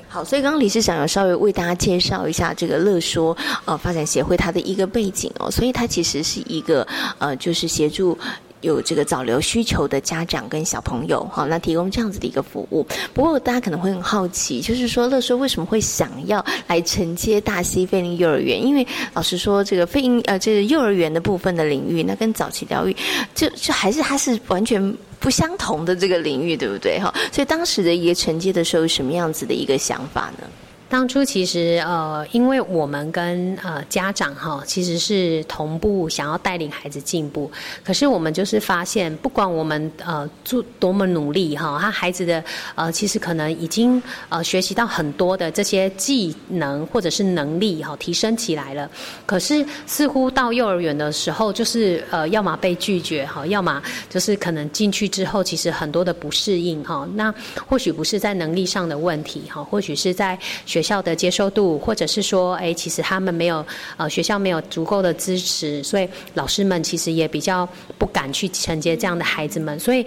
[0.07, 6.87] 好，所以刚刚李市长有稍微为大家介绍一下这个乐说呃发展协会它的一个背景哦，所以它其实是一个
[7.19, 8.19] 呃，就是协助。
[8.61, 12.87] 有这个早留需求的家长跟小朋友，好，那提供这样子的一个服务。
[13.15, 18.61] 不过大家可能会很好奇，就是说乐说为什么会想要来承接大溪飞林幼儿园？
[18.65, 22.95] 因为老实说，这个飞鹰呃，这个幼儿园的部分的领域，那跟早期疗愈，
[23.35, 26.99] 就就还是它是完全不相同的这个领域，对不对？
[26.99, 30.47] 哈，所以当时的一个承接的时候，什么样子的一个想法呢？
[30.91, 37.49] 当初其实呃，因为我们跟呃家长哈，其实是同步想要带领孩子进步，
[37.85, 42.43] 可是我们就是发现，不管我们呃做多么努力哈，他孩子的
[42.75, 48.91] 呃其实可能已经呃学习到很多的这些技能或者是能力哈，提升起来了，
[49.25, 57.33] 可是似乎到幼儿园的时候，就是呃要么被拒绝哈，要么就是可能进去之后，其实很多的不适应哈，那
[57.65, 63.65] 或许不是在能力上的问题哈，或许是在学学校的接受度，或者是说，哎，其实他们没有
[63.99, 70.07] 呃学校没有足够的支持，所以老师们其实也比较不敢去承接这样的孩子们，所以。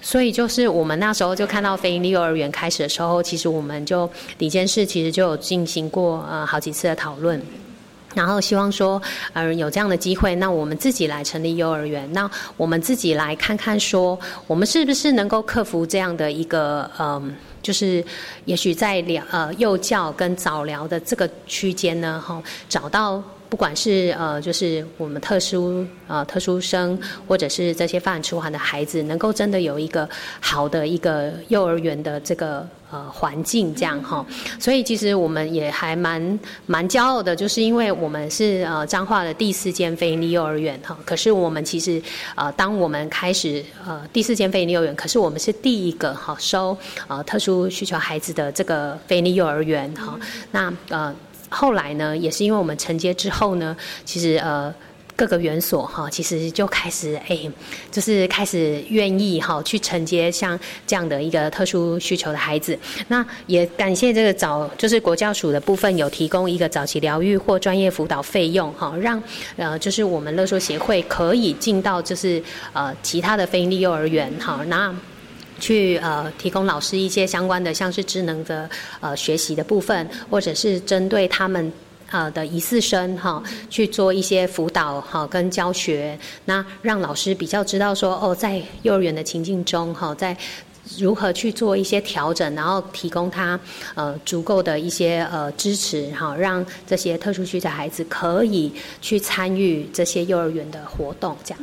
[0.00, 7.40] 所以就是我们那时候就看到非盈利幼儿园开始的时候，其实我们就李监事其实就有进行过呃好几次的讨论。
[8.14, 9.00] 然后希望说，
[9.32, 18.04] 呃，有这样的机会，那我们自己来成立幼儿园，那我们自己来看看说，我们是不是能够克服这样的一个，嗯，就是
[18.44, 23.20] 也许在疗呃幼教跟早疗的这个区间呢，哈，找到。
[23.54, 30.08] 不管是呃，就是我们特殊呃特殊生，或者是这些发展迟缓的孩子，能够真的有一个
[30.40, 34.26] 好的一个幼儿园的这个呃环境，这样哈。
[34.58, 40.98] 所以其实我们也还蛮蛮骄傲的，就是因为我们是呃彰化的第四间非营利幼儿园哈。
[41.04, 42.02] 可是我们其实
[42.34, 50.18] 呃，当我们开始呃第四间非营利幼儿园，可是我们是第一个哈收呃特殊需求孩子的这个非营利幼儿园哈。
[50.50, 51.14] 那呃。
[51.54, 54.74] 后来呢，也是因为我们承接之后呢，其实呃
[55.16, 57.38] 各个园所哈，其实就开始哎，
[57.90, 62.76] 就是开始愿意哈去承接像这样的一个特殊需求的孩子。
[63.06, 69.22] 那也感谢这个早就是国教署的部分有提供一个早期疗愈或专业辅导费用哈，让
[69.56, 74.92] 呃就是我们乐说协会可以进到就是呃其他的非营利幼儿园哈那。
[75.60, 78.68] 去呃提供老师一些相关的，像是智能的
[79.00, 81.72] 呃学习的部分，或者是针对他们
[82.10, 90.36] 呃的疑似生哈去做一些辅导哈跟教学，那让老师比较知道说哦，在幼儿园的情境中哈，在
[90.98, 93.58] 如何去做一些调整，然后提供他
[93.94, 101.60] 呃足够的一些呃支持哈，让这些特殊需求孩子可以去参与这些幼儿园的活动这样。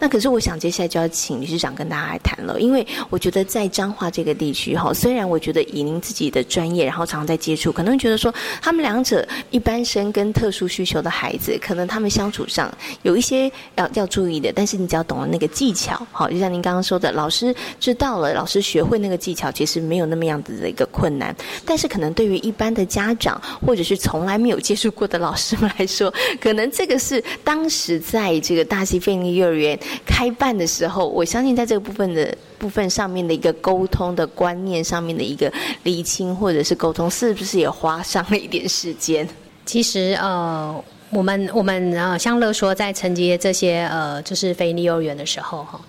[0.00, 12.70] 那可是我想接下来就要请理事长跟大家来谈了，因为我觉得在彰化这个地区哈，虽然我觉得以您自己的专业，然后常常在接触，可能觉得说他们两者一般生跟特殊需求的孩子，可能他们相处上
[13.02, 21.34] 有一些要要注意的，但是你只要懂了那个技巧，好，就像您刚刚说的，老师知道了，老老师学会那个技巧，其实没有那么样子的一个困难。
[21.64, 29.78] 但是可能对于一般的家长或者是从来没有接触过的老师们来说，可能这个是当时在这个大溪费力幼儿园。
[30.04, 35.50] 开办的时候，我相信在这个部分的部分上面的一个沟通的观念上面的一个
[35.84, 39.26] 厘清或者是沟通，是不是也花上了一点时间？
[39.64, 45.80] 其实呃，我们我们呃，像乐说在承接这些呃，就是非利幼儿园的时候哈。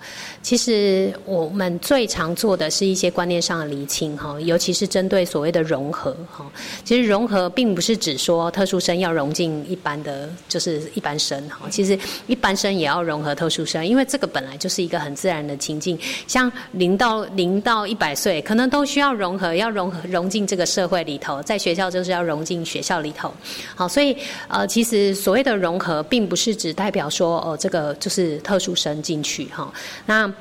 [0.46, 6.46] 其实我们最常做的是一些观念上的厘清哈，尤其是针对所谓的融合哈。
[6.84, 15.98] 其实融合并不是指说特殊生要融进一般的就是一般生哈，其实一般生也要融合特殊生，因为这个本来就是一个很自然的情境。
[16.28, 23.34] 像零到零到一百岁，可能都需要融合，要融合融进这个社会里头，在学校就是要融进学校里头。
[23.74, 29.72] 好，所以呃，其实所谓的融合，并不是只代表说哦，这个就是特殊生进去哈，
[30.06, 30.32] 那。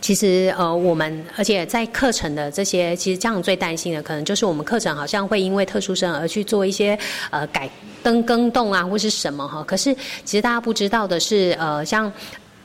[0.00, 6.98] 其实呃，我们而且在课程的这些，其实家长最担心的，可能就是我们课程好像会因为特殊生而去做一些
[7.30, 7.68] 呃改
[8.02, 9.62] 登更动啊，或是什么哈。
[9.62, 12.10] 可是其实大家不知道的是，呃，像。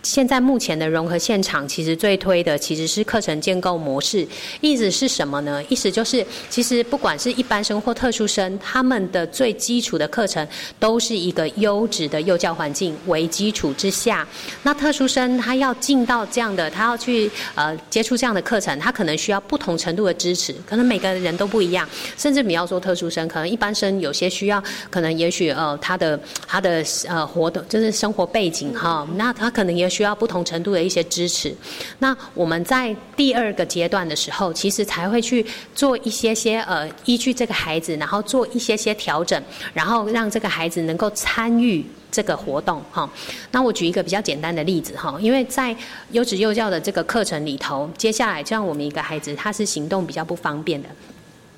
[0.05, 4.25] 现在目前的融合现场，其实最推的其实是课程建构模式。
[4.61, 5.61] 意思是什么呢？
[5.67, 10.47] 意思就是，其实不管是一般生或特殊生，他们的最基础的课程
[10.79, 14.25] 都是一个优质的幼教环境为基础之下。
[14.61, 21.89] 那特殊生他要进到这样的，他要去呃接触这样的课程，他可能需要不同程度的支持，可能每个人都不一样。
[22.15, 29.94] 甚至你要说特殊生，可能一般生有些需要，可能也许呃他的他的呃活动就是生活背景哈，那他可能也许。
[29.95, 31.55] 需要不同程度的一些支持，
[31.99, 39.41] 那我们在第二个阶段的时候，其实才会去做一些些呃，依据这个孩子，然后做一些些调整，
[39.73, 43.09] 然后让这个孩子能够参与这个活动哈。
[43.51, 45.73] 那我举一个比较简单的例子哈，因为在
[46.11, 50.89] 优质幼教的这个课程里头，接下来就像我们一个孩子，他是行动比较不方便的。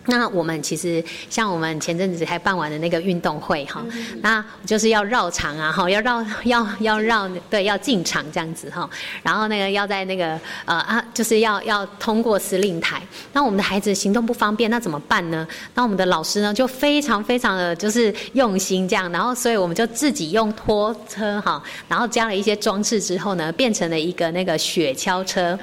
[0.09, 3.85] 那我们其实像我们前阵子才办完的那个运动会哈，
[4.21, 8.89] 那就是要绕场啊哈，要绕 要要绕对要进场这样子哈，
[9.21, 13.01] 然后那个要在那个呃啊就是要要通过司令台。
[13.33, 15.45] 那我们的孩子行动不方便，那怎么办呢？
[15.73, 25.59] 那我们的老师呢就非常非常的就是用心这样，然后所以我们就自己用拖车哈，然后加了一些装置之后呢，变成了一个那个雪橇车，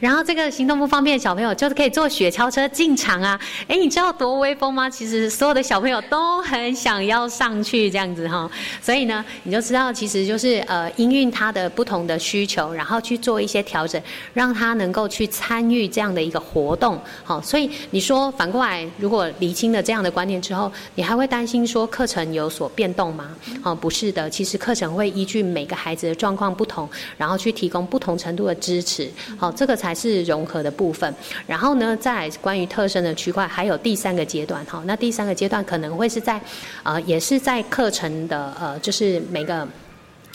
[0.00, 3.83] 然后这个行动不方便的小朋友就是可以坐雪橇车进场啊，哎。
[3.84, 4.88] 你知道多威风吗？
[4.88, 16.98] 其实所有的小朋友都很想要上去这样子哈，所以呢，你就知道其实就是呃，因应他的不同的需求，然后去做一些调整，让他能够去参与这样的一个活动。
[17.24, 23.36] 好，所以你说反过来，如果厘清了这样的观念之后，你还会担心说课程有所变动吗？
[23.62, 29.10] 哦，不是的，其实课程会依据每个孩子的状况不同，然后去提供不同程度的支持。
[29.36, 31.14] 好，这个才是融合的部分。
[31.46, 33.73] 然后呢，在关于特生的区块还有。
[33.78, 36.40] 第三个阶段，哈，那第三个阶段可能会是在，
[36.82, 39.66] 呃，也是在课程的，呃，就是每个。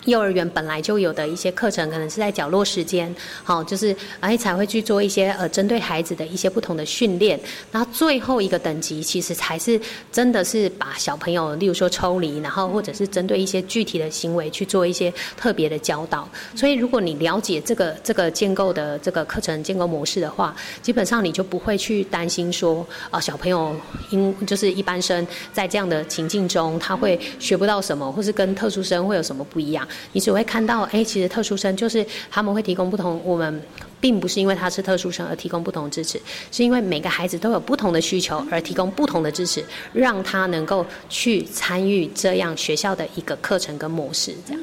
[0.06, 7.40] 幼儿园本来就有的一些课程，可能是在角落时间，好，就是而且才会去做一些呃针对孩子的一些不同的训练。
[7.72, 9.80] 然后最后一个等级，其实才是
[10.12, 16.28] 真的是把小朋友，例如说抽离，然后或者是针对一些具体的行为去做一些特别的教导。
[16.56, 23.76] 所以如果你了解这个这个建构的这个课程建构模式的话，基本上你就不会去担心说，啊小朋友
[24.12, 29.86] 因就是一般生在这样的情境中，他会学不到什么，或是跟特殊生会有什么不一样。
[30.12, 33.62] 你只会看到，哎，其实特殊生就是他们会提供不同，我们
[34.00, 36.20] 并不是因为他是特殊生而提供不同支持，
[36.52, 39.64] 是因为每个孩子都有不同的需求而提供不同的支持，
[39.94, 44.62] 让他能够去参与这样学校的一个课程跟模式，这样。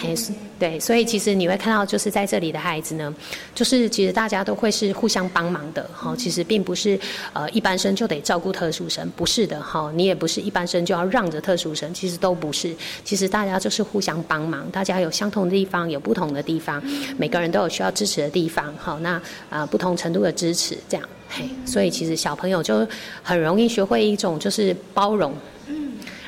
[0.00, 3.14] 还是对，所以其实你会看到，就是在这里的孩子呢，
[3.54, 6.14] 就是其实大家都会是互相帮忙的哈。
[6.16, 6.98] 其实并不是
[7.34, 9.92] 呃一般生就得照顾特殊生，不是的哈。
[9.94, 12.74] 你也不是一般生就要让着特殊生，其实都不是。
[13.04, 16.82] 其实大家就是互相帮忙，大家有相同的地方，有不同的地方，
[17.18, 18.74] 每个人都有需要支持的地方。
[18.78, 19.20] 好，那
[19.50, 22.86] 啊不同程度的支持这样，嘿，所以其实小朋友就
[23.22, 25.34] 很容易学会一种就是包容。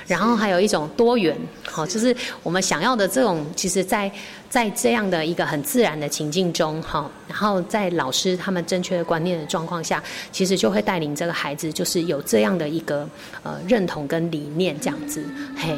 [0.07, 1.37] 然后还有一种多元，
[1.71, 4.11] 好，就是我们想要的这种，其实，在。
[4.53, 13.09] 在这样的一个很自然的情境中，哈，然后在老师他们正确的观念的状况下，其实就会带领这个孩子，就是有这样的一个
[13.43, 15.25] 呃认同跟理念这样子。
[15.57, 15.75] 嘿，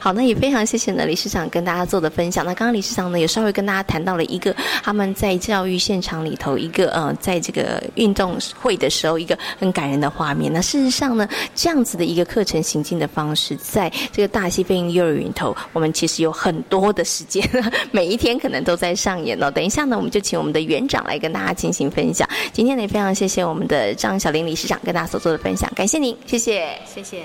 [0.00, 2.44] 好，那也非常谢谢呢，理事长跟大家做的分享。
[2.44, 4.52] 那刚刚理事长呢也稍微跟大家谈到了一个
[4.82, 10.52] 他们在教育现场里头一个呃，在这个运动会的时候一个很感人的画面。
[10.52, 17.48] 那事实上呢，这样子的一个课程行进的方式，在这个大溪飞鹰幼儿园头，我们其实有很多的时间，
[17.92, 18.15] 每一。
[18.16, 19.50] 一天可能都在上演哦。
[19.50, 22.26] 等一下呢，我们就请我们的园长来跟大家进行分享。
[22.50, 27.24] 今天呢，也非常谢谢我们的张小玲理事长跟大家所做的分享，感谢您，谢谢，谢谢。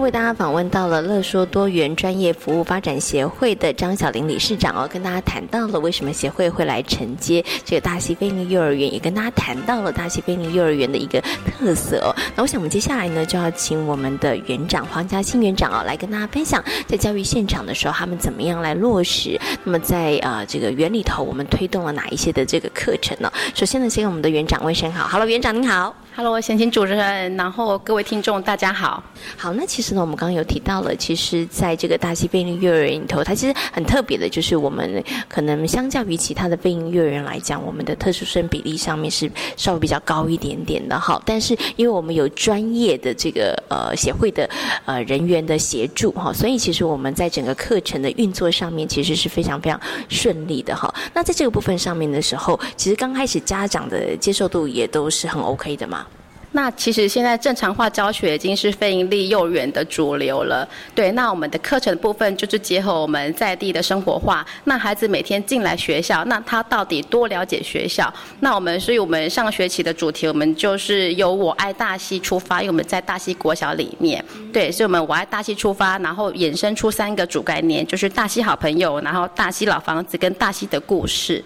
[0.00, 12.14] 为大家访问到了乐说多元专业服务发展协会的张小玲理事长哦，跟大家谈到了为什么协会会来承接这个大溪飞鹰幼儿园，也跟大家谈到了大溪飞鹰幼儿园的一个特色哦。
[12.34, 19.38] 那我想我们接下来呢，就要请我们的园长黄嘉欣园长哦，来跟大家分享在教育现场的时候，他们怎么样来落实。
[19.64, 23.32] 那么在呃这个园里头，我们推动了哪一些的这个课程呢？
[23.54, 25.94] 首先呢，先给我们的园长问声好，Hello，园长您好。
[26.16, 29.02] Hello，先请主持人，然后各位听众，大家好。
[29.36, 40.98] 好，那其实是呢，我们刚刚有提到了，其实在这个大溪飞鹰幼儿园里头，它其实很特别的，就是我们可能相较于其他的飞鹰幼儿园来讲，我们的特殊生比例上面是稍微比较高一点点的。
[40.98, 44.48] 哈，但是因为我们有专业的这个呃协会的
[44.86, 49.78] 呃人员的协助哈，所以其实我们在整个课程的运作上面其实是非常非常
[50.08, 50.92] 顺利的哈。
[51.12, 56.06] 那在这个部分上面的时候，其实刚开始家长的接受度也都是很 OK 的嘛。
[56.54, 60.66] 那其实现在正常化教学已经是非营利幼儿园的主流了。
[60.94, 64.46] 对，那我们的课程部分就是结合我们在地的生活化。
[64.62, 68.12] 那孩子每天进来学校，那他到底多了解学校？
[68.38, 74.24] 那我们所以我们上学期的主题，我们就是由我爱大溪出发，因为我们在大溪国小里面。
[74.52, 81.44] 对，所以我们我爱大溪出发，然后衍生出三个主概念，就是大溪好朋友，然后大溪老房子跟大溪的故事。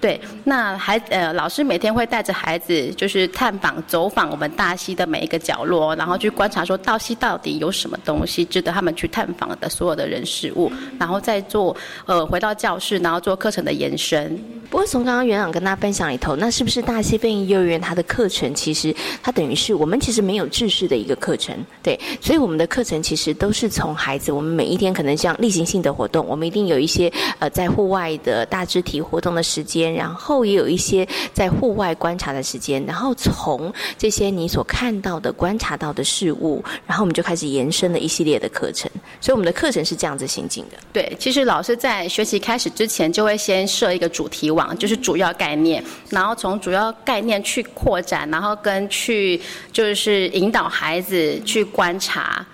[0.00, 11.76] 对，那孩呃老师每天会带着孩子，就是探访、走访我们大溪的每一个角落，然后去观察说，道溪到底有什么东西值得他们去探访的所有的人事物，然后再做
[12.06, 14.38] 呃回到教室，然后做课程的延伸。
[14.70, 40.78] 不过从刚刚园长跟大家分享里头，那是不是大溪飞鹰幼儿园它的课程其实它等于是我们其实没有制式的一个课程，对，所以我们的课程其实都是从孩子，我们每一天可能像例行性的活动，我们一定有一些呃在户外的大肢体活动的时间，然后也有一些在户外观察的时间，然后从这些你所看到的、观察到的事物，然后我们就开始延伸了一系列的课程，所以我们的课程是这样子行进的。
[40.92, 49.40] 对，其实老师在学习开始之前就会先设一个主题网，就是主要概念，然后从主要概念去扩展，然后跟去
[49.72, 52.44] 就是引导孩子去观察。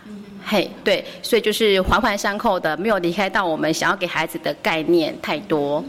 [0.48, 5.84] 嘿，对，所以就是环环相扣的，没有离开到我们想要给孩子的概念太多。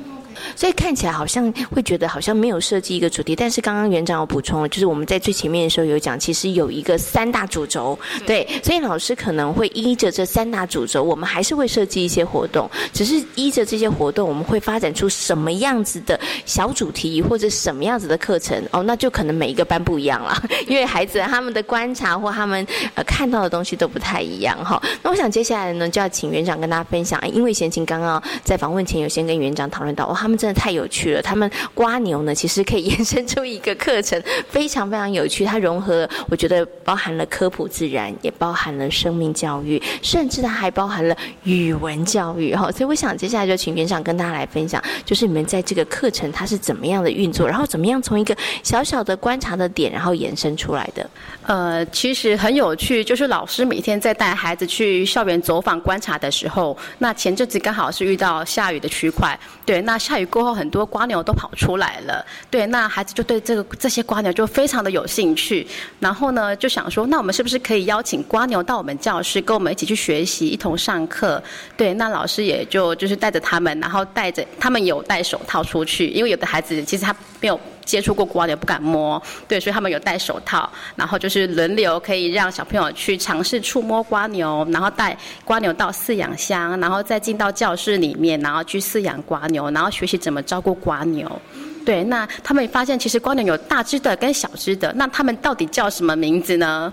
[0.55, 22.65] 所以看起来好像会觉得好像没有设计一个主题，但是刚刚园长有补充了，就是我们在最前面的时候有讲，其实有一个三大主轴，对，所以老师可能会依着这三大主轴，我们还是会设计一些活动，只是依着这些活动，我们会发展出什么样子的小主题或者什么样子的课程哦，那就可能每一个班不一样了， 因为孩子他们的观察或他们
[22.95, 24.79] 呃看到的东西都不太一样哈。
[25.01, 30.26] 那我想接下来呢，就要请园长跟大家分享，因为贤琴刚刚在访问前有先跟园长讨论到，哇。
[30.27, 31.21] 他们真的太有趣了。
[31.21, 35.45] 他们瓜牛呢，其实可以延伸出一个课程，非常非常有趣。
[35.45, 42.53] 它融合，我觉得包含了科普自然，也包含了生命教育，甚至它还包含了语文教育。
[42.53, 51.09] 哈，所以我想接下来就请园长跟大家来分享，就是你们在这个课程它是怎么样的运作，然后怎么样从一个小小的观察的点，然后延伸出来的。
[51.43, 65.65] 呃，其实很有趣，就是老师每天在带孩子去校园走访观察的时候，那前阵子刚好是遇到下雨的区块，对，那下雨过后很多瓜牛都跑出来了，对，那孩子就对这个这些瓜牛就非常的有兴趣，
[65.99, 71.41] 然后呢就想说，那我们是不是可以邀请瓜牛到我们教室跟我们一起去学习，一同上课？
[71.75, 77.59] 对，那老师也就就是带着他们，然后带着他们有戴手套出去，因为有的孩子其实他没有。
[77.87, 91.41] 接触过瓜牛不敢摸，对，所以他们有戴手套，然后就是轮流可以让小朋友去尝试触摸瓜牛，然后带瓜牛到饲养箱，然后再进到教室里面，然后去饲养瓜牛，然后学习怎么照顾瓜牛。
[91.87, 96.91] 对，那他们发现其实瓜牛有大只的跟小只的，那他们到底叫什么名字呢？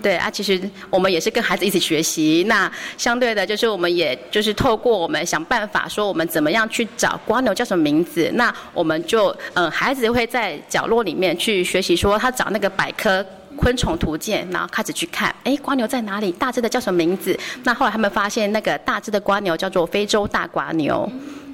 [0.00, 0.60] 对啊，其实
[0.90, 2.44] 我们也是跟孩子一起学习。
[2.46, 8.30] 那相对的，就是我们也就是透过我们想办法说，我们怎么样去找瓜牛叫什么名字。
[8.34, 13.26] 那我们就嗯，孩子会在角落里面去学习，说他找那个百科
[13.56, 16.30] 昆虫图鉴，然后开始去看，哎，瓜牛在哪里？
[16.30, 17.36] 大只的叫什么名字？
[17.64, 21.10] 那后来他们发现，那个大只的瓜牛叫做非洲大瓜牛。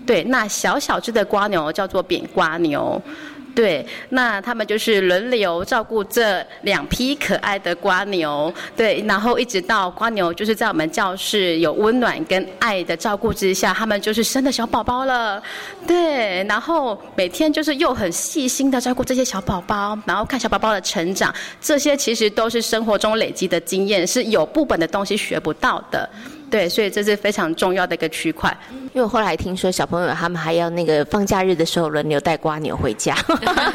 [0.07, 3.01] 对，那小小只的瓜牛叫做扁瓜牛。
[3.55, 15.41] 对，那他们就是轮流照顾这两批可爱的瓜牛，对，然后一直到瓜牛就是在我们教室有温暖跟爱的照顾之下，他们就是生的小宝宝了，
[15.87, 26.11] 对，然后每天就是又很细心的照顾这些小宝宝，然后看小宝宝的成长，这些其实都是生活中累积的经验，是有部本的东西学不到的。
[26.51, 28.57] 对，所以这是非常重要的一个区块。
[28.71, 33.17] 因为我后来听说，小朋友他们还要那个放假日的时候轮流带瓜牛回家，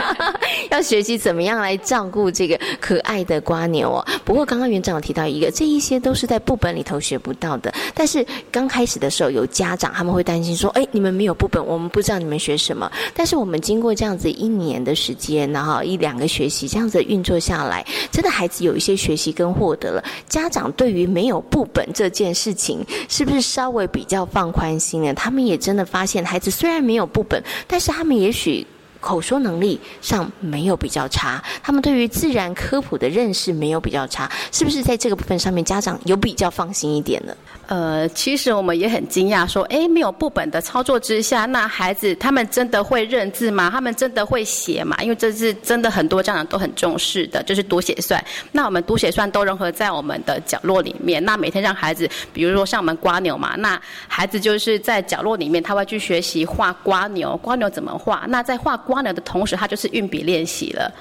[0.72, 4.06] 要学习怎么样来照顾这个可爱的瓜牛哦。
[4.24, 7.74] 不过刚刚园长提到一个，这一些都是在部本里头学不到的。
[7.94, 20.02] 但是刚开始的时候，有家长他们会担心说：“哎，你们没有部本，我们不知道你们学什么。”但是我们经过这样子一年的时间，然后一两个学习这样子运作下来，真的孩子有一些学习跟获得了。
[20.30, 22.59] 家长对于没有部本这件事情。
[22.60, 25.14] 情是不是稍微比较放宽心了？
[25.14, 28.68] 他们也真的发现，孩子虽然没有不本，但是他们也许
[29.00, 37.34] 口说能力上没有比较差，他们对于自然科普的认识没有比较差，是不是在这个部分上面，家长有比较放心一点呢？
[37.68, 43.70] 呃，其实我们也很惊讶，说，哎，没有部本的操作之下，那孩子他们真的会认字吗？
[43.72, 44.98] 他们真的会写吗？
[45.02, 48.24] 因为这是真的很多家长都很重视的，就是读写算。
[48.52, 51.24] 那我们读写算都融合在我们的角落里面。
[51.24, 58.26] 那每天让孩子，比如说像我们刮牛嘛，那孩子就是在角落里面，他会去学习画刮牛，刮牛怎么画？
[58.30, 60.92] 那在画刮牛的同时，它就是运笔练习了。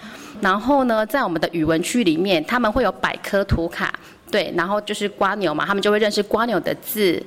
[0.42, 3.92] 然后呢，在我们的语文区里面，他们会有百科图卡。
[4.30, 7.20] 对，然后就是瓜牛嘛，他们就会认识瓜牛的字，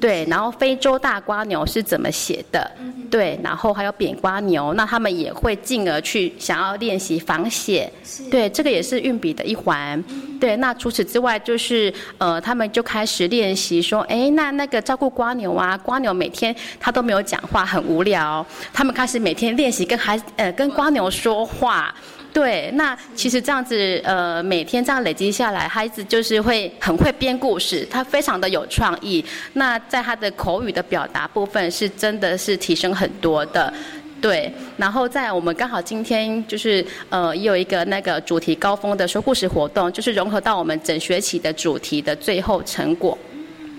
[0.00, 2.70] 对，然后非洲大瓜牛是怎么写的，
[3.10, 7.92] 对，然后还有扁瓜牛，那他们也会进而去想要练习仿写，
[8.30, 10.02] 对，这个也是运笔的一环，
[10.40, 21.94] 对，那除此之外就是呃，他们就开始练习说，哎，那那个照顾瓜牛啊，瓜牛每天他都没有讲话，很无聊，他们开始每天练习跟孩呃跟瓜牛说话。
[22.30, 29.24] 对，那其实这样子，呃，每天这样累积下来，孩子就是会很会编故事，他非常的有创意。
[29.54, 33.72] 那在他的口语的表达部分，是真的是提升很多的。
[34.20, 43.16] 对，然后在我们刚好今天就是呃也有一个那个主题高峰的说故事活动，就是融合到我们整学期的主题的最后成果。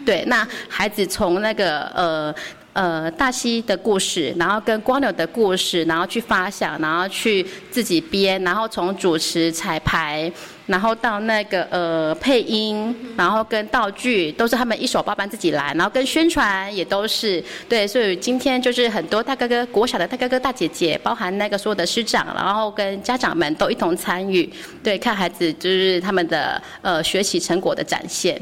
[0.05, 2.35] 对，那孩子从那个呃。
[2.72, 10.32] 呃，大溪的故事，然后跟光牛的故事，然后去发想，然后去自己编，然后从主持彩排，
[10.67, 24.47] 然后到那个呃配音，然后跟道具都是他们一手包办自己来，然后跟宣传也都是对，所以今天就是很多大哥哥、国小的大哥哥、大姐姐，包含那个所有的师长，然后跟家长们都一同参与，
[24.84, 28.39] 对，看孩子就是他们的呃学习成果的展现。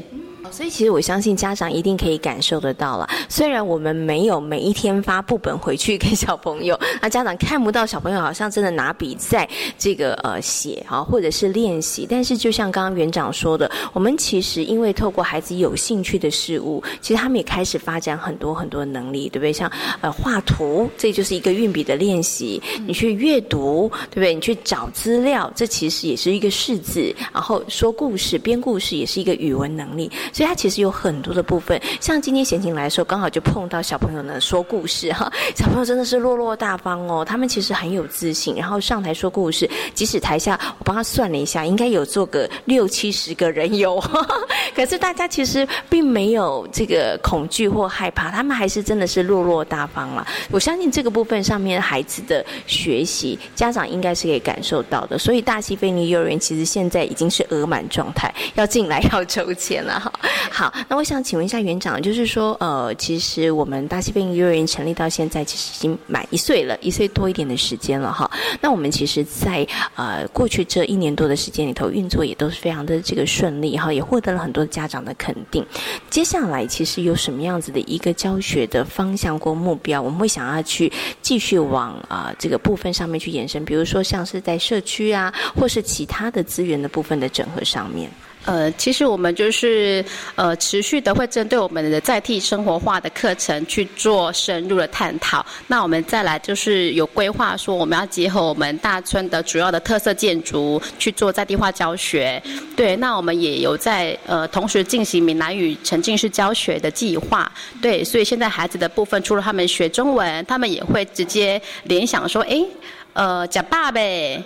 [0.50, 3.08] 所以其实我相信家长一定可以感受得到了。
[3.28, 12.06] 虽然我们没有每一天发布本回去给小朋友，那家长看不到小朋友好像真的拿笔在这个呃写啊，或者是练习。
[12.08, 19.52] 但是就像刚刚园长说的，我们其实因为透过孩子有兴趣的事物，其实他们也开始发展很多很多能力，对不对？
[19.52, 19.70] 像
[20.00, 24.34] 呃画图，这就是一个运笔的练习；你去阅读，对不对？
[24.34, 27.14] 你去找资料，这其实也是一个识字。
[27.32, 30.10] 然后说故事、编故事也是一个语文能力。
[30.32, 44.02] 所以它其实有很多的部分，像今天贤琴来的时候，刚好就碰到小朋友呢说故事哈， 小朋友真的是落落大方哦，他们其实很有自信，然后上台说故事，即使台下我帮他算了一下，应该有做个六七十个人有，
[44.74, 50.26] 可是大家其实并没有这个恐惧或害怕，他们还是真的是落落大方了。
[50.50, 55.18] 我相信这个部分上面孩子的学习，家长应该是可以感受到的。
[55.18, 60.12] 所以大溪菲尼幼儿园其实现在已经是额满状态，要进来要抽签了哈。
[60.50, 68.28] 好，那我想请问一下园长，就是说，呃，其实我们大溪飞幼儿园成立到现在，其实已经满一岁了，一岁多一点的时间了哈。
[68.60, 69.64] 那我们其实，在
[69.94, 75.64] 呃过去这一年多的时间里头，运作也都是非常的这个顺利哈，也获得了很多家长的肯定。
[76.10, 80.92] 接下来，其实有什么样子的一个教学的方向或目标，我们会想要去
[81.22, 88.10] 继续往啊这个部分上面去延伸，比如说像是在社区啊，或是其他的资源的部分的整合上面。
[88.44, 90.02] 呃，其实我们就是
[90.34, 95.44] 呃持续的会针对我们的在地生活化的课程去做深入的探讨。
[95.66, 102.42] 那我们再来就是有规划说，我们要结合我们大村的主要的特色建筑去做在地化教学。
[102.74, 107.50] 对，那我们也有在呃同时进行闽南语沉浸式教学的计划。
[107.82, 112.64] 对，所以现在孩子的部分，除了他们学中文，他们也会直接联想说，哎，
[113.12, 114.42] 呃，假爸呗。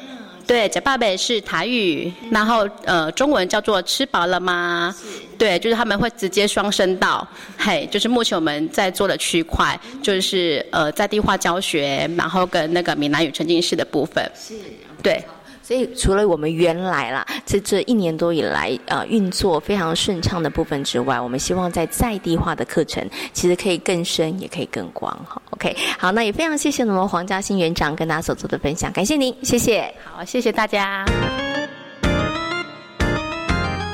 [0.46, 4.94] 对，假爸爸是台语，然后呃，中文叫做吃饱了吗？
[5.38, 7.26] 对，就是他们会直接双声道，
[7.58, 14.54] 嘿，就是目前我们在做的区块，就是呃在地化教学，然后跟那个闽南语沉浸式的部分，是，
[15.02, 15.22] 对。
[15.62, 25.12] 所以，除了我们原来啦，在这一年多以来，呃，运作非常顺畅的部分之外，我们希望在在地化的课程，其实可以更深，也可以更广。
[25.28, 29.92] 哈，OK，好，那也非常谢谢我们黄嘉欣园长跟大家所做的分享，感谢您，谢谢。
[30.04, 31.04] 好，谢谢大家。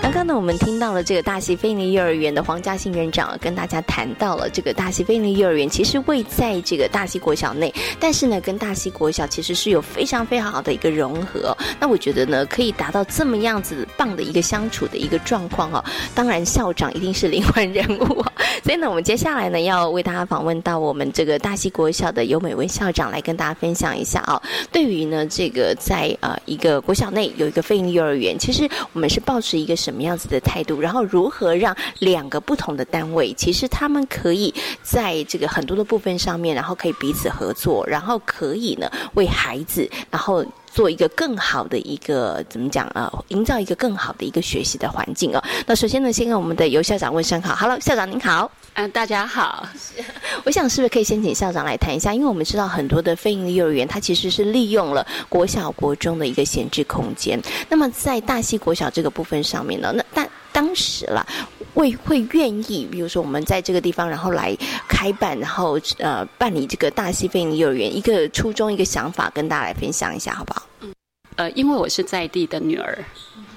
[0.09, 11.55] 刚刚呢，我们听到了这个大溪菲尼幼儿园的黄嘉欣园长跟大家谈到了这个大溪菲尼幼儿园，其实位在这个大溪国小内，但是呢，跟大溪国小其实是有非常非常好的一个融合。
[11.79, 15.85] 那我觉得呢，可以达到这么样子棒的一个相处的一个状况哦。
[16.15, 18.25] 当然，校长一定是灵魂人物，
[18.65, 24.41] 所以呢，我们接下来呢，要为大家访问到我们这个大溪国小的尤美文校长来跟大家分享一下哦。
[24.73, 29.98] 对于呢，这个在呃一个国小内有一个菲尼幼儿园，其实我们是保持一个什么？
[29.99, 30.81] 什么样子的态度？
[30.81, 43.13] 然后如何让两个不同的单位，其实他们可以在这个很多的部分上面，然后可以彼此合作，然后可以呢为孩子，然后做一个更好的一个怎么讲啊？
[43.31, 45.43] 营造一个更好的一个学习的环境啊。
[45.67, 48.49] 那首先呢，先跟我们的尤校长问声好，Hello，校长您好。
[48.75, 49.69] 嗯，大家好。
[50.45, 52.15] 我想是不是可以先请校长来谈一下？
[52.15, 57.41] 因为我们知道很多的非营利幼儿园，它其实是利用了国小、国中的一个闲置空间。
[57.69, 61.27] 那么在大溪国小这个部分上面呢，那但当时啦，
[61.75, 64.57] 会会愿意，比如说我们在这个地方，然后来
[64.87, 70.63] 开办，然后呃办理这个大溪非营利幼儿园，一个初衷，一个想法，跟大家来分享一下，好不好？
[70.83, 70.95] 嗯，
[71.35, 72.97] 呃，因为我是在地的女儿，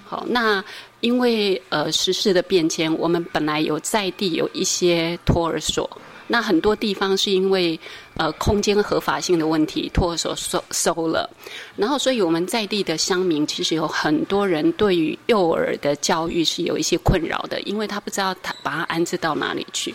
[0.04, 0.64] 好那。
[1.02, 5.90] 因为呃，时事的变迁，我们本来有在地有一些托儿所，
[6.28, 7.78] 那很多地方是因为
[8.16, 11.30] 呃空间合法性的问题，托儿所收收了，
[11.76, 19.94] 然后所以我们在地的乡民其实有很多人对于幼儿的教育是有一些困扰的，因为他不知道他把他安置到哪里去，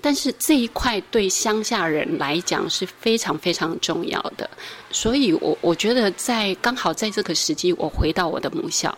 [0.00, 4.50] 但是这一块对乡下人来讲是非常非常重要的，
[4.90, 8.92] 所以我我觉得在刚好在这个时机，我回到我的母校。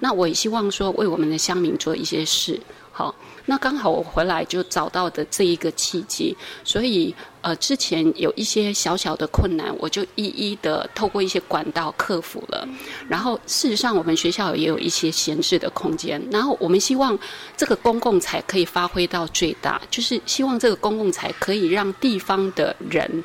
[0.00, 2.60] 那我也希望说为我们的乡民做一些事，
[2.92, 3.14] 好，
[3.46, 12.66] 那刚好我回来就找到的这一个契机，所以呃，之前有一些小小的困难，我就一一的透过一些管道克服了。
[13.08, 17.18] 然后事实上，我们学校也有一些闲置的空间，然后我们希望
[17.56, 23.24] 这个公共财可以发挥到最大，就是希望这个公共财可以让地方的人。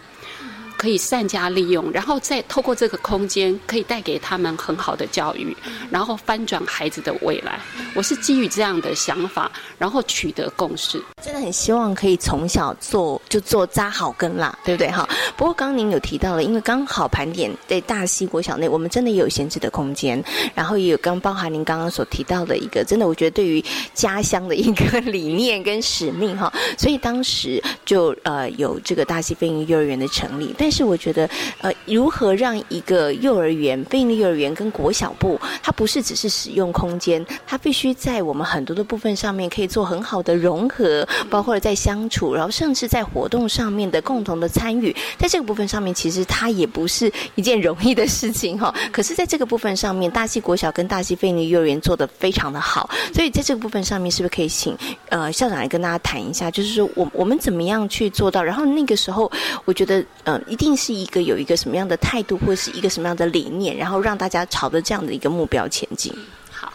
[0.80, 5.54] 可以善加利用，然后再透过这个空间，可以带给他们很好的教育，
[5.92, 7.60] 然后翻转孩子的未来。
[7.94, 11.04] 我是基于这样的想法，然后取得共识。
[11.22, 15.06] 真的很希望可以从小做就做扎好根啦，对不对哈？
[15.36, 20.24] 不过刚刚您有提到了，因为刚好盘点在大溪国小内，我们真的也有闲置的空间，
[20.56, 23.62] 然后也有刚包含您刚刚所提到的一个，真的我觉得对于
[23.94, 31.28] 家乡的一个理念跟使命哈，所以当时就呃有这个大溪飞鹰幼儿园的成立，但但是我觉得，
[31.62, 48.72] 呃，如何让一个幼儿园、非营利幼儿园跟国小部，它不是只是使用空间，它必须在我们很多的部分上面可以做很好的融合，包括在相处，然后甚至在活动上面的共同的参与，在这个部分上面，其实它也不是一件容易的事情哈。
[48.92, 54.78] 可是，在这个部分上面，大溪国小跟大溪非营利幼儿园做的非常的好，所以在这个部分上面，是不是可以请
[55.10, 58.44] 呃校长来跟大家谈一下，就是说我我们怎么样去做到？
[58.44, 59.32] 然后那个时候，
[59.66, 60.59] 我觉得，嗯，一。
[60.60, 66.14] 定是一个有一个什么样的态度，或是一个什么样的理念，然后让大家朝着这样的一个目标前进。
[66.52, 66.72] 好，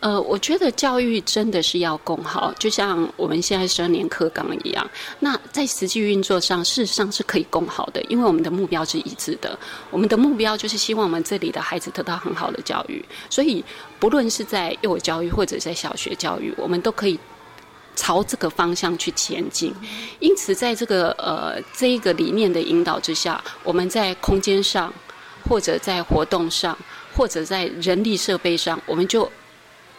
[0.00, 4.88] 呃，我觉得教育真的是要共好，就像我们现在十二年课纲一样。
[5.18, 9.58] 那在实际运作上，事实上是可以共好的，因为我们的目标是一致的。
[9.90, 13.64] 我们的目标就是希望我们这里的孩子得到很好的教育，所以
[13.98, 17.18] 不论是在幼儿教育或者在小学教育，我们都可以。
[17.96, 19.74] 朝这个方向去前进，
[20.20, 24.92] 因此在这个呃这一个理念的引导之下，我们在空间上，
[25.48, 26.76] 或者在活动上，
[27.14, 29.30] 或者在人力设备上，我们就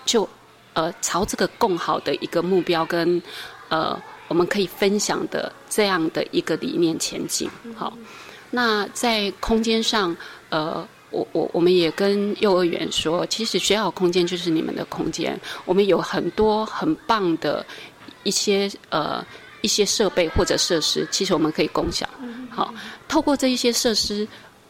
[0.06, 0.28] 就
[0.74, 3.22] 呃朝这个更好的一个目标跟
[3.70, 7.50] 呃我们可以分享的这样的一个理念前进。
[7.76, 7.94] 好，
[8.52, 10.16] 那在空间上，
[10.50, 17.66] 呃，我我我们也跟幼儿园说，其实学校空间就是你们的空间，我们有很多很棒的。
[18.26, 19.24] 一些呃
[19.62, 22.10] 一些设备或者设施，其实我们可以共享。
[22.50, 22.74] 好，
[23.08, 24.28] 透过这一些设施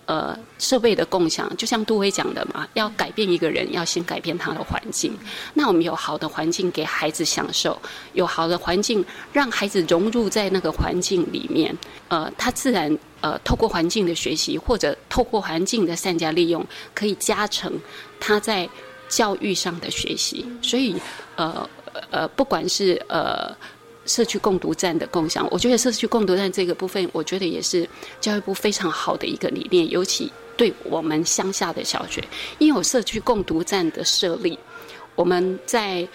[0.08, 5.18] 呃设备的共享，就像杜威讲的嘛，要改变一个人，要先改变他的环境。
[5.54, 7.82] 那我们有好的环境给孩子享受，
[8.12, 11.74] 有好的环境让孩子融入在那个环境里面，
[12.10, 17.72] 呃，他自然呃透过环境的学习，或者透过环境的善加利用，可以加成
[18.20, 18.70] 他在
[19.10, 20.46] 教育上的学习。
[20.62, 20.96] 所以
[21.36, 21.68] 呃。
[22.12, 23.56] 呃，不管是呃
[24.06, 27.88] 社区共读站的共享，我觉得社区共读站这个部分，我觉得也是
[28.20, 32.22] 教育部非常好的一个理念，尤其对我们乡下的小学，
[32.60, 34.60] 因为有社区共读站的设立，
[35.16, 36.06] 我们在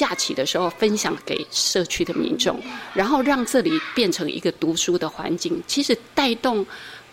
[0.00, 2.58] 假期的时候分享给社区的民众，
[2.94, 6.64] 然后让这里变成一个读书的环境，其实带动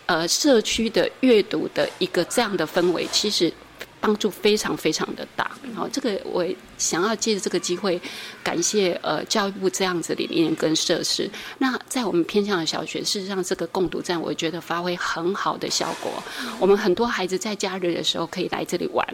[0.06, 3.52] 呃社区的阅读的一个这样的氛围，其实。
[4.00, 6.46] 帮助非常非常的大，好，这个我
[6.76, 8.00] 想要借着这个机会
[8.42, 11.28] 感谢呃教育部这样子理念跟设施。
[11.58, 16.22] 那在我们偏向的小学，事实上这个共读站，我觉得发挥很好的效果。
[16.60, 19.06] 我们很多孩子在假日的时候可以来这里玩，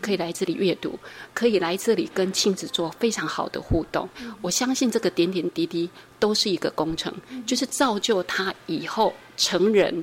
[0.00, 0.98] 可以来这里阅读，
[1.34, 4.08] 可以来这里跟亲子做非常好的互动。
[4.40, 5.88] 我相信这个点点滴滴
[6.18, 7.12] 都是一个工程，
[7.46, 10.02] 就是造就他以后成人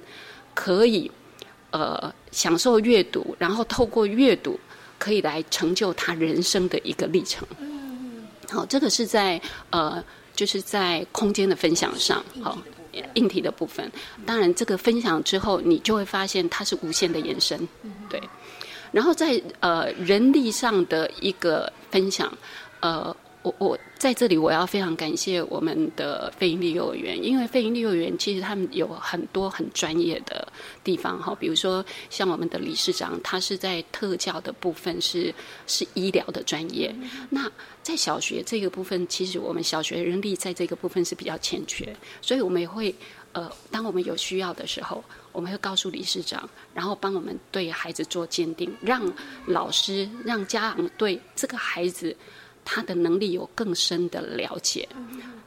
[0.53, 1.11] 可以。
[1.78, 4.59] 呃，享受阅读，然后透过阅读
[4.97, 7.47] 可以来成就他人生的一个历程。
[8.49, 10.03] 好，这个是在呃，
[10.34, 12.57] 就是在空间的分享上，好，
[13.13, 13.91] 硬体的部分。
[14.25, 17.67] 当然，这个分享之后，你就会发现它是无限的延伸，
[18.09, 18.19] 对。
[18.91, 22.36] 然后在呃人力上的一个分享，
[22.80, 23.15] 呃。
[23.47, 30.51] 我我在这里，我要非常感谢我们的非营利幼儿园，因为非营利幼儿园其实他们有很多很专业的
[30.83, 35.33] 地方哈，比如说像我们的理事长，他是在特教的部分是
[35.65, 36.93] 是医疗的专业。
[37.29, 37.49] 那
[37.81, 42.93] 在小学这个部分，其实我们小学人力在这个部分是比较欠缺，所以我们也会
[43.31, 49.01] 呃，当我们有需要的时候，我们会告诉理事长，然后帮我们对孩子做鉴定，让
[49.45, 52.15] 老师让家长对这个孩子。
[52.70, 54.86] 他的能力有更深的了解，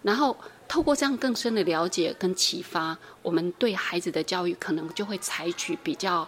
[0.03, 0.35] 然后
[0.67, 6.27] 透过这样更深的了解跟启发，我们对孩子的教育可能就会采取比较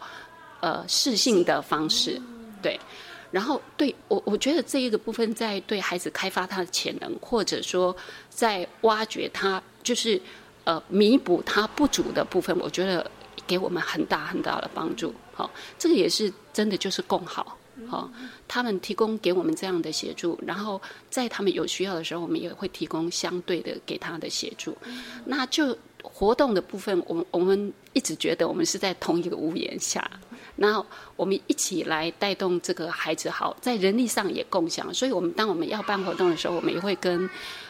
[0.60, 2.20] 呃适性的方式，
[2.60, 2.78] 对。
[3.30, 7.96] 然后对我我觉得这一个部分在对孩子开发他的潜能，或者说
[8.28, 10.20] 在挖掘他就是
[10.64, 13.10] 呃弥补他不足的部分，我觉得
[13.46, 15.14] 给我们很大很大的帮助。
[15.32, 17.56] 好，这个也是真的就是共好。
[17.88, 18.10] 好，
[18.46, 24.76] 他们提供给我们这样的协助，然后在他们有需要的时候，我们也会提供相对的给他的协助。
[25.24, 30.08] 那就活动的部分，我们我们一直觉得我们是在同一个屋檐下，
[30.56, 30.84] 然后
[31.16, 34.92] 我们一起来带动这个孩子好，在人力上也共享。
[34.92, 37.28] 所以，我们当我们要办活动的时候，我们也会跟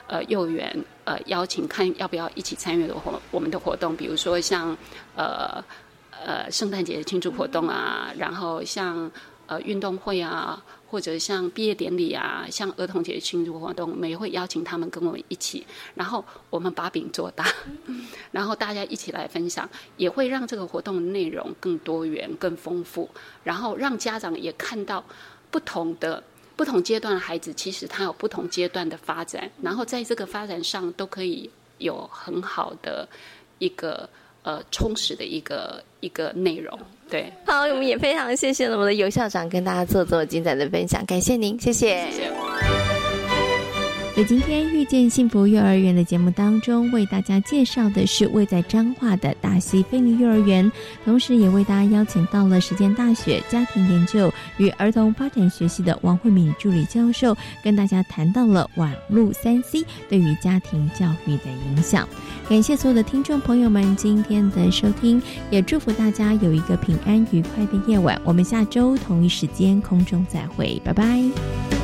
[0.08, 4.76] 呃幼儿园呃邀请，看要不要一起参与的活我们的活动，比如说像
[5.14, 5.62] 呃
[6.10, 9.10] 呃圣诞节的庆祝活动啊，然后像。
[9.52, 17.44] 呃，运动会啊，或者像毕业典礼啊，像儿童节庆祝活动，我们也会邀请他们跟我们一起，然后我们把饼做大，
[18.32, 23.10] 然后大家一起来分享，也会让这个活动的内容更多元、更丰富，
[23.44, 25.04] 然后让家长也看到
[25.50, 26.24] 不同的
[26.56, 33.06] 不同阶段的孩子，其实他有不同阶段的发展，然后在这个发展上都可以有很好的
[33.58, 34.08] 一个。
[34.44, 36.76] 呃，充实的一个一个内容，
[37.12, 37.30] 对。
[37.44, 42.08] 好，我们也非常谢谢我们的尤校长跟大家做做精彩的分享，感谢您，谢谢。
[44.14, 50.70] 在今天遇见幸福幼儿园的节目当中，为大家介绍的是位在彰化的大溪菲尼幼儿园，
[51.02, 57.34] 同时也为大家邀请到了实践大学家庭研究与儿童发展学系的王慧敏助理教授，
[57.64, 61.44] 跟大家谈到了网络三 C 对于家庭教育的
[61.74, 62.06] 影响。
[62.50, 68.20] 感谢所有的听众朋友们今天的收听，也祝福大家有一个平安愉快的夜晚。
[68.24, 71.81] 我们下周同一时间空中再会，拜拜。